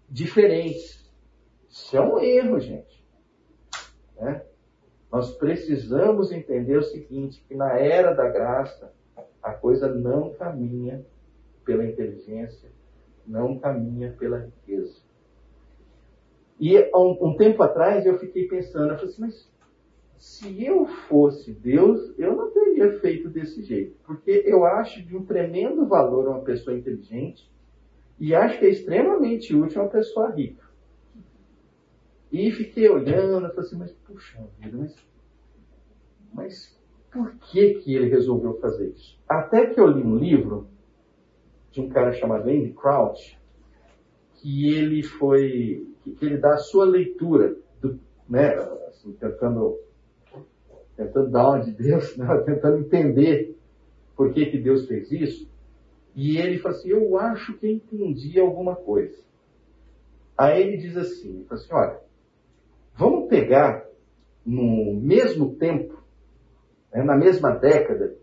[0.10, 1.10] diferentes.
[1.70, 3.06] Isso é um erro, gente.
[4.20, 4.43] Né?
[5.12, 8.91] Nós precisamos entender o seguinte, que na era da graça,
[9.41, 11.06] a coisa não caminha
[11.66, 12.70] pela inteligência,
[13.30, 14.99] não caminha pela riqueza.
[16.59, 19.49] E um, um tempo atrás eu fiquei pensando, eu falei assim, mas
[20.17, 23.95] se eu fosse Deus, eu não teria feito desse jeito.
[24.05, 27.49] Porque eu acho de um tremendo valor uma pessoa inteligente
[28.19, 30.67] e acho que é extremamente útil uma pessoa rica.
[32.32, 34.95] E fiquei olhando, falei assim, mas puxa vida, mas,
[36.34, 36.80] mas
[37.11, 39.17] por que, que ele resolveu fazer isso?
[39.27, 40.67] Até que eu li um livro
[41.72, 43.38] de um cara chamado Andy Crouch,
[44.36, 48.55] que ele foi, que, ele dá a sua leitura, do, né,
[48.88, 49.80] assim, tentando,
[50.95, 53.55] tentando dar uma de Deus, né, tentando entender
[54.15, 55.49] por que, que Deus fez isso.
[56.15, 59.17] E ele fala assim, eu acho que entendi alguma coisa.
[60.38, 61.99] Aí ele diz assim, ele fala assim, olha,
[62.99, 63.88] Vamos pegar
[64.45, 66.03] no mesmo tempo,
[66.91, 68.13] né, na mesma década,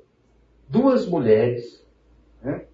[0.69, 1.83] duas mulheres
[2.43, 2.67] né,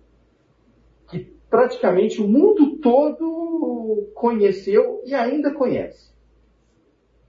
[1.53, 6.11] praticamente o mundo todo conheceu e ainda conhece.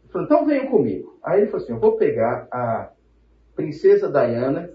[0.01, 1.19] Ele falou, então venham comigo.
[1.21, 2.93] Aí ele falou assim, eu vou pegar a
[3.53, 4.73] princesa Diana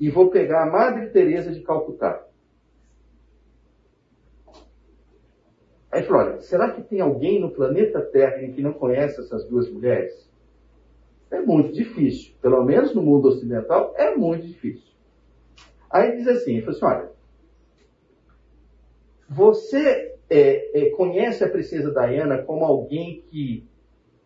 [0.00, 2.26] e vou pegar a Madre Teresa de Calcutá.
[5.92, 9.48] Aí ele falou, olha, será que tem alguém no planeta Terra que não conhece essas
[9.48, 10.28] duas mulheres?
[11.30, 12.34] É muito difícil.
[12.42, 14.92] Pelo menos no mundo ocidental, é muito difícil.
[15.88, 17.15] Aí ele diz assim, ele falou assim, olha,
[19.28, 23.66] você é, é, conhece a princesa Diana como alguém que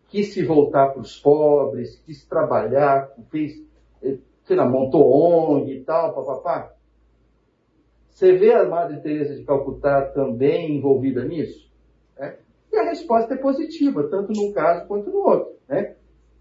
[0.07, 3.53] quis se voltar para os pobres, quis trabalhar, fez,
[4.03, 6.73] é, sei lá, montou ONG e tal, papapá?
[8.09, 11.71] Você vê a Madre Teresa de Calcutá também envolvida nisso?
[12.19, 12.37] Né?
[12.71, 15.55] E a resposta é positiva, tanto num caso quanto no outro.
[15.67, 15.95] Né?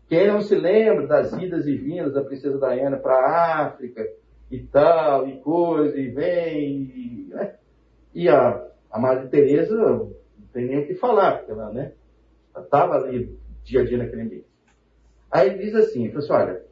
[0.09, 4.05] Quem não se lembra das idas e vindas da princesa Diana para a África
[4.51, 7.55] e tal, e coisa, e vem, e, né?
[8.15, 10.13] E a, a Madre Teresa não
[10.53, 11.93] tem nem o que falar, porque ela né,
[12.57, 14.51] estava ali dia a dia naquele ambiente.
[15.31, 16.65] Aí diz assim, ele assim, olha,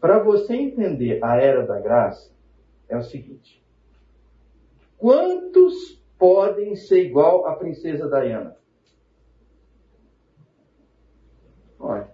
[0.00, 2.32] para você entender a era da graça,
[2.88, 3.58] é o seguinte,
[4.98, 8.56] Quantos podem ser igual à princesa Diana?
[11.78, 12.10] Olha,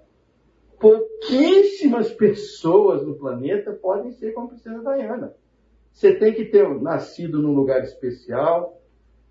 [0.78, 5.34] pouquíssimas pessoas no planeta podem ser como a princesa Diana.
[5.95, 8.82] Você tem que ter nascido num lugar especial,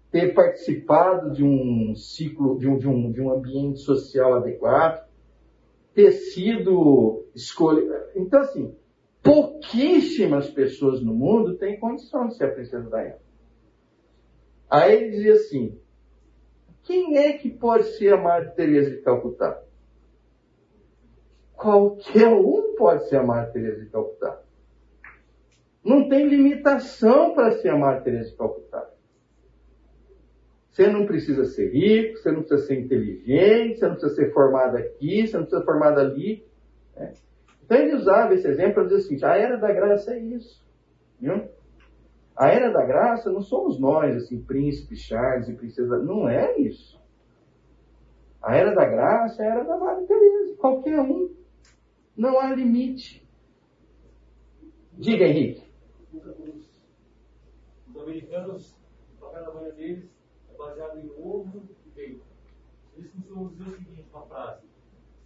[0.10, 5.06] ter participado de um ciclo, de um, de um, de um ambiente social adequado,
[5.94, 7.94] ter sido escolhido.
[8.16, 8.74] Então, assim,
[9.22, 13.20] pouquíssimas pessoas no mundo têm condição de ser a princesa Diana.
[14.70, 15.78] Aí ele dizia assim:
[16.84, 19.62] quem é que pode ser a Madre Teresa de Calcutá?
[21.56, 24.42] Qualquer um pode ser a Madre Teresa de Calcutá.
[25.84, 28.90] Não tem limitação para ser a Madre Teresa de Calcutá.
[30.72, 34.78] Você não precisa ser rico, você não precisa ser inteligente, você não precisa ser formado
[34.78, 36.44] aqui, você não precisa ser formado ali.
[36.96, 37.14] Né?
[37.64, 40.64] Então ele usava esse exemplo para dizer assim, a era da graça é isso.
[41.20, 41.48] Viu?
[42.36, 46.00] A era da graça não somos nós, assim, príncipes, Charles e princesa.
[46.00, 47.00] Não é isso.
[48.42, 50.56] A era da graça é a era da Madre Teresa.
[50.58, 51.32] Qualquer um.
[52.18, 53.24] Não há limite.
[54.94, 55.64] Diga, Henrique.
[58.04, 58.76] Os americanos,
[59.18, 60.10] o café da manhã deles
[60.50, 62.26] é baseado em ovo e bacon.
[62.98, 64.68] Eles costumam dizer o seguinte, uma frase.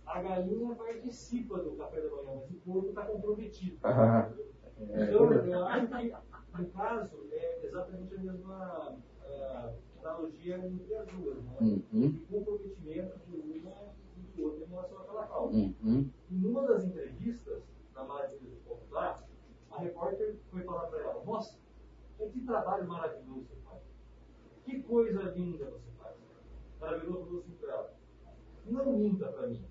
[0.05, 3.79] A galinha participa do café da manhã, mas o porco está comprometido.
[3.81, 4.31] Ah,
[4.79, 6.13] Então, eu acho que,
[6.61, 11.43] no caso, é exatamente a mesma ah, analogia entre as duas.
[11.43, 11.57] Né?
[11.59, 12.19] Uhum.
[12.29, 13.71] O comprometimento de uma
[14.15, 15.55] e do outro em relação àquela causa.
[15.55, 16.09] Uhum.
[16.29, 17.63] E numa das entrevistas,
[17.95, 19.23] na Maravilha do Popular,
[19.71, 21.57] a repórter foi falar para ela: Nossa,
[22.25, 23.81] que trabalho maravilhoso você faz.
[24.65, 26.15] Que coisa linda você faz.
[26.17, 27.93] E falou assim para ela:
[28.65, 29.63] Não minta para mim.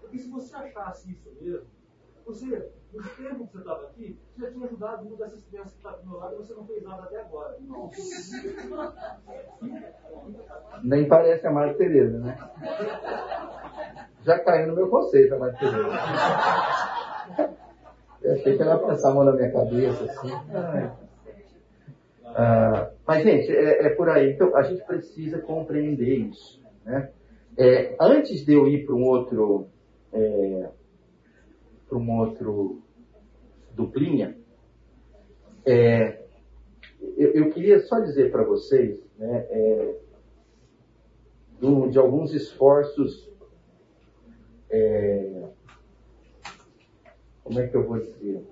[0.00, 1.66] Porque se você achasse isso mesmo,
[2.26, 5.78] você, no tempo que você estava aqui, você já tinha ajudado uma dessas crianças que
[5.78, 7.56] está do meu lado e você não fez nada até agora.
[10.82, 12.36] Nem parece a Madre Teresa, né?
[14.22, 15.88] Já caiu no meu conceito a Madre Teresa.
[18.22, 20.30] Eu achei que ela ia passar a mão na minha cabeça, assim.
[22.38, 24.32] Ah, mas, gente, é, é por aí.
[24.32, 26.62] Então, a gente precisa compreender isso.
[26.84, 27.10] Né?
[27.56, 29.68] É, antes de eu ir para um outro,
[30.12, 30.68] é,
[31.88, 32.82] para um outro
[33.74, 34.36] duplinha,
[35.64, 36.26] é,
[37.16, 39.96] eu, eu queria só dizer para vocês, né, é,
[41.58, 43.30] do- de alguns esforços,
[44.70, 45.48] é,
[47.42, 48.46] como é que eu vou dizer?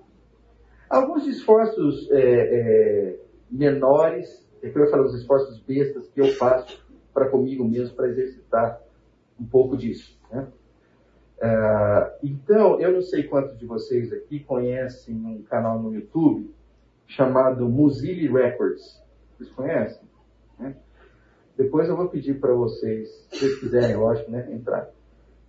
[0.89, 6.83] Alguns esforços é, é, menores, é que eu falar os esforços bestas que eu faço
[7.13, 8.81] para comigo mesmo, para exercitar
[9.39, 10.17] um pouco disso.
[10.31, 10.47] Né?
[11.41, 16.53] Ah, então, eu não sei quantos de vocês aqui conhecem um canal no YouTube
[17.07, 19.01] chamado Mozilla Records.
[19.37, 20.05] Vocês conhecem?
[20.57, 20.75] né?
[21.57, 24.89] Depois eu vou pedir para vocês, se vocês quiserem, lógico, né, entrar.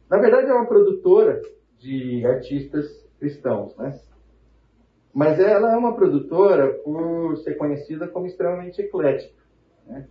[0.08, 1.42] Na verdade, é uma produtora
[1.78, 2.86] de artistas
[3.18, 3.98] cristãos, né?
[5.16, 9.32] Mas ela é uma produtora por ser conhecida como extremamente eclética.
[9.86, 10.06] Né?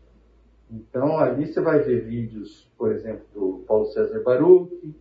[0.72, 4.96] Então, ali você vai ver vídeos, por exemplo, do Paulo César Baruch,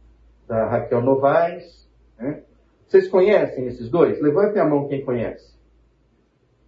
[0.46, 1.88] da Raquel Novaes.
[2.18, 2.42] Né?
[2.86, 4.20] Vocês conhecem esses dois?
[4.20, 5.58] Levantem a mão quem conhece.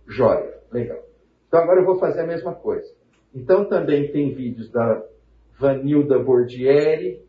[0.09, 1.05] Jóia, legal.
[1.47, 2.91] Então, agora eu vou fazer a mesma coisa.
[3.35, 5.05] Então, também tem vídeos da
[5.59, 7.23] Vanilda Bordieri,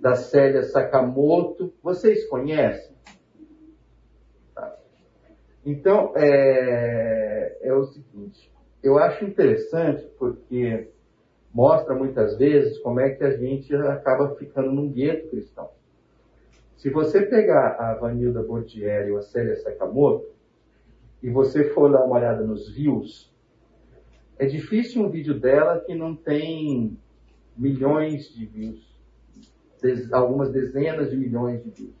[0.00, 1.74] da Célia Sakamoto.
[1.82, 2.96] Vocês conhecem?
[5.64, 8.50] Então, é, é o seguinte,
[8.82, 10.88] eu acho interessante porque
[11.54, 15.70] mostra muitas vezes como é que a gente acaba ficando num gueto cristão.
[16.76, 20.32] Se você pegar a Vanilda Bordieri ou a Célia Sakamoto
[21.22, 23.32] e você for dar uma olhada nos views,
[24.36, 26.98] é difícil um vídeo dela que não tem
[27.56, 28.92] milhões de views,
[30.10, 31.94] algumas dezenas de milhões de views.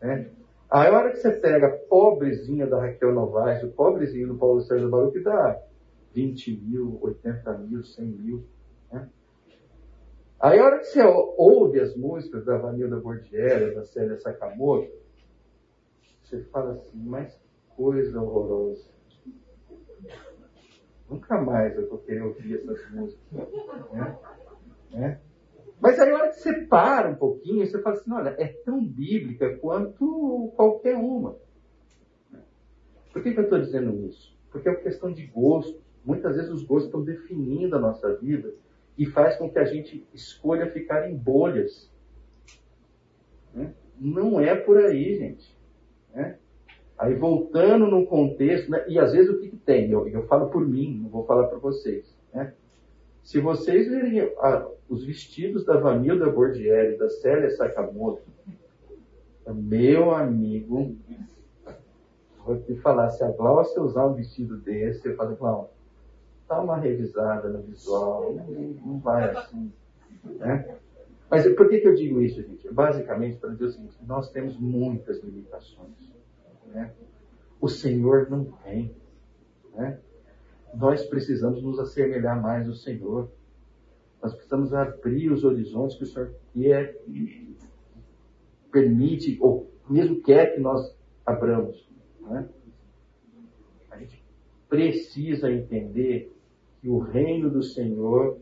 [0.00, 0.30] Né?
[0.74, 5.22] A hora que você pega pobrezinha da Raquel Novaes, o pobrezinho do Paulo Sérgio Baruch,
[5.22, 5.62] dá
[6.12, 8.44] 20 mil, 80 mil, 100 mil.
[8.90, 9.08] Né?
[10.40, 14.90] Aí a hora que você ou- ouve as músicas da Vanilda Bordieri, da Célia Sakamoto,
[16.24, 17.40] você fala assim, mas
[17.76, 18.90] coisa horrorosa.
[21.08, 23.48] Nunca mais eu vou querer ouvir essas músicas.
[23.92, 24.18] Né?
[24.90, 25.20] Né?
[25.80, 28.84] Mas aí a hora que você para um pouquinho, você fala assim, olha, é tão
[28.84, 31.36] bíblica quanto qualquer uma.
[33.12, 34.36] Por que, que eu estou dizendo isso?
[34.50, 35.80] Porque é uma questão de gosto.
[36.04, 38.54] Muitas vezes os gostos estão definindo a nossa vida
[38.96, 41.90] e faz com que a gente escolha ficar em bolhas.
[43.52, 43.74] né?
[43.98, 45.56] Não é por aí, gente.
[46.12, 46.38] né?
[46.98, 48.84] Aí voltando num contexto, né?
[48.88, 49.90] e às vezes o que, que tem?
[49.90, 52.16] Eu, eu falo por mim, não vou falar para vocês.
[52.32, 52.54] Né?
[53.24, 58.22] Se vocês verem a- os vestidos da Vanilda Bordieri, da Célia Sakamoto,
[59.48, 60.94] meu amigo,
[62.44, 65.74] vou te falar, se a Glaucia usar um vestido desse, eu falo, Glaucia,
[66.46, 68.44] dá uma revisada no visual, não,
[68.84, 69.72] não vai assim.
[70.24, 70.76] Né?
[71.30, 72.70] Mas por que, que eu digo isso, gente?
[72.70, 76.12] Basicamente para dizer o seguinte, nós temos muitas limitações.
[76.66, 76.92] Né?
[77.58, 78.94] O Senhor não tem.
[79.74, 79.98] Né?
[80.76, 83.30] Nós precisamos nos assemelhar mais ao Senhor.
[84.22, 87.00] Nós precisamos abrir os horizontes que o Senhor quer,
[88.72, 91.88] permite, ou mesmo quer que nós abramos.
[92.20, 92.48] Né?
[93.90, 94.22] A gente
[94.68, 96.34] precisa entender
[96.80, 98.38] que o reino do Senhor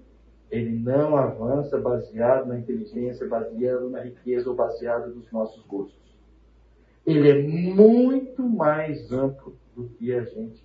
[0.53, 5.99] ele não avança baseado na inteligência, baseado na riqueza ou baseado nos nossos gostos.
[7.07, 10.63] Ele é muito mais amplo do que a gente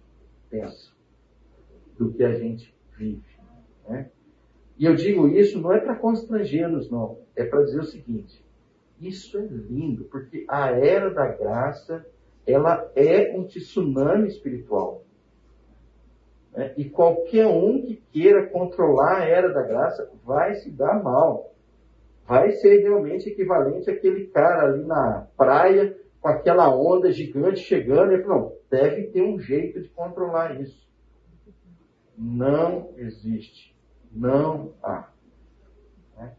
[0.49, 0.91] pensa,
[1.97, 3.23] do que a gente vive.
[3.87, 4.09] Né?
[4.77, 7.19] E eu digo isso não é para constrangê-los, não.
[7.35, 8.45] É para dizer o seguinte:
[8.99, 12.05] isso é lindo, porque a era da graça,
[12.45, 15.03] ela é um tsunami espiritual.
[16.53, 16.73] Né?
[16.77, 21.53] E qualquer um que queira controlar a era da graça vai se dar mal.
[22.25, 28.13] Vai ser realmente equivalente àquele cara ali na praia com aquela onda gigante chegando.
[28.13, 30.86] E não, deve ter um jeito de controlar isso.
[32.17, 33.75] Não existe.
[34.11, 35.09] Não há.
[36.17, 36.35] Né?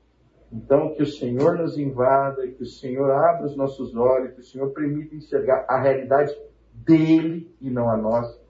[0.53, 4.45] Então, que o Senhor nos invada, que o Senhor abra os nossos olhos, que o
[4.45, 6.35] Senhor permita enxergar a realidade
[6.73, 8.41] dele e não a nossa.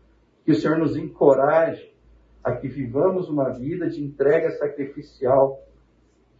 [0.44, 1.94] Que o Senhor nos encoraje
[2.42, 5.62] a que vivamos uma vida de entrega sacrificial,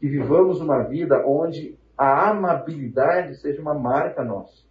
[0.01, 4.67] que vivamos uma vida onde a amabilidade seja uma marca nossa.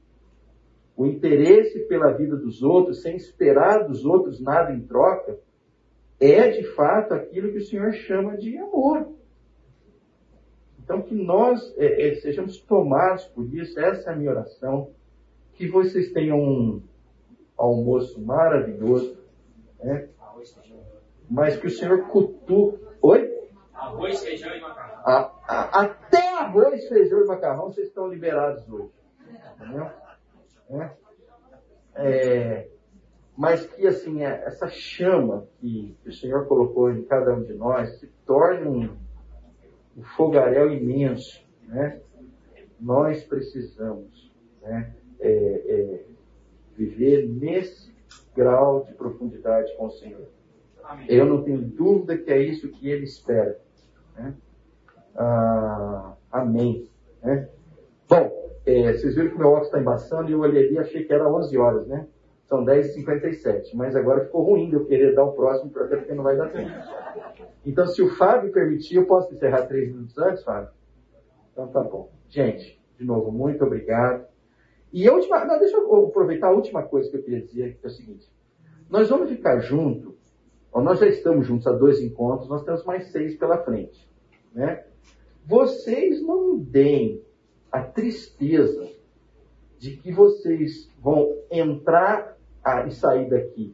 [0.96, 5.38] O interesse pela vida dos outros, sem esperar dos outros nada em troca,
[6.20, 9.14] é de fato aquilo que o Senhor chama de amor.
[10.80, 14.92] Então, que nós é, é, sejamos tomados por isso, essa é a minha oração.
[15.54, 16.82] Que vocês tenham um
[17.58, 19.18] almoço maravilhoso,
[19.84, 20.08] né?
[21.30, 22.86] mas que o Senhor cutuque.
[23.02, 23.50] Oi?
[23.74, 25.02] Arroz, feijão e macarrão.
[25.06, 28.92] A, a, até arroz, feijão e macarrão vocês estão liberados hoje.
[29.56, 29.90] Entendeu?
[30.70, 30.92] É?
[31.96, 32.70] É,
[33.38, 38.00] mas que assim é, essa chama que, o Senhor colocou em cada um de nós
[38.00, 38.98] se torne um,
[39.96, 42.02] um fogaréu imenso, né?
[42.80, 44.96] Nós precisamos, né?
[45.20, 46.04] É, é,
[46.76, 47.94] viver nesse
[48.36, 50.28] grau de profundidade com o Senhor.
[50.84, 51.06] Amém.
[51.10, 53.60] Eu não tenho dúvida que é isso que Ele espera.
[54.16, 54.34] Né?
[55.16, 56.88] Ah, amém.
[57.22, 57.50] Né?
[58.08, 61.04] Bom, é, vocês viram que meu óculos está embaçando e eu olhei ali e achei
[61.04, 62.08] que era 11 horas, né?
[62.48, 63.76] São 10h57.
[63.76, 66.50] Mas agora ficou ruim de eu querer dar o próximo, até porque não vai dar
[66.50, 66.72] tempo.
[67.66, 70.70] Então, se o Fábio permitir, eu posso encerrar três minutos antes, Fábio?
[71.52, 72.10] Então tá bom.
[72.30, 74.26] Gente, de novo, muito obrigado.
[74.94, 77.86] E a última, não, deixa eu aproveitar a última coisa que eu queria dizer, que
[77.86, 78.32] é o seguinte.
[78.90, 80.16] Nós vamos ficar juntos,
[80.74, 84.08] nós já estamos juntos há dois encontros, nós temos mais seis pela frente.
[84.54, 84.86] Né?
[85.46, 87.22] Vocês não deem
[87.72, 88.88] a tristeza
[89.78, 92.37] de que vocês vão entrar
[92.88, 93.74] e sair daqui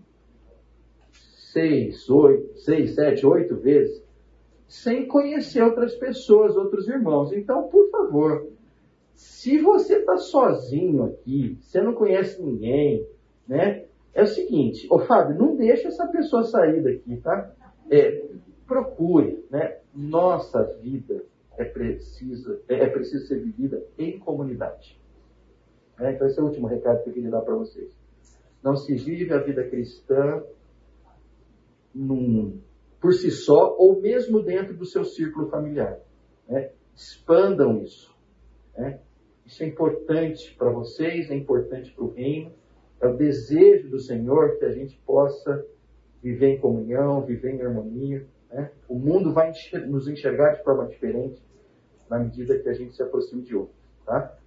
[1.53, 4.03] seis, oito, seis, sete, oito vezes,
[4.68, 7.32] sem conhecer outras pessoas, outros irmãos.
[7.32, 8.48] Então, por favor,
[9.14, 13.07] se você está sozinho aqui, você não conhece ninguém,
[13.48, 13.86] né?
[14.15, 17.52] É o seguinte, ô Fábio, não deixa essa pessoa sair daqui, tá?
[17.90, 18.26] É,
[18.65, 19.78] procure, né?
[19.94, 21.24] Nossa vida
[21.56, 24.99] é precisa, é, é preciso ser vivida em comunidade.
[25.99, 27.95] É, então esse é o último recado que eu queria dar para vocês.
[28.64, 30.44] Não se vive a vida cristã
[31.94, 32.61] num,
[32.99, 35.99] por si só ou mesmo dentro do seu círculo familiar.
[36.48, 36.72] Né?
[36.95, 38.15] Expandam isso.
[38.77, 38.99] Né?
[39.45, 42.52] Isso é importante para vocês, é importante para o reino.
[43.02, 45.65] É o desejo do Senhor que a gente possa
[46.22, 48.26] viver em comunhão, viver em harmonia.
[48.49, 48.72] Né?
[48.88, 49.52] O mundo vai
[49.85, 51.44] nos enxergar de forma diferente
[52.10, 53.76] na medida que a gente se aproxima de outro.
[54.06, 54.38] Tá?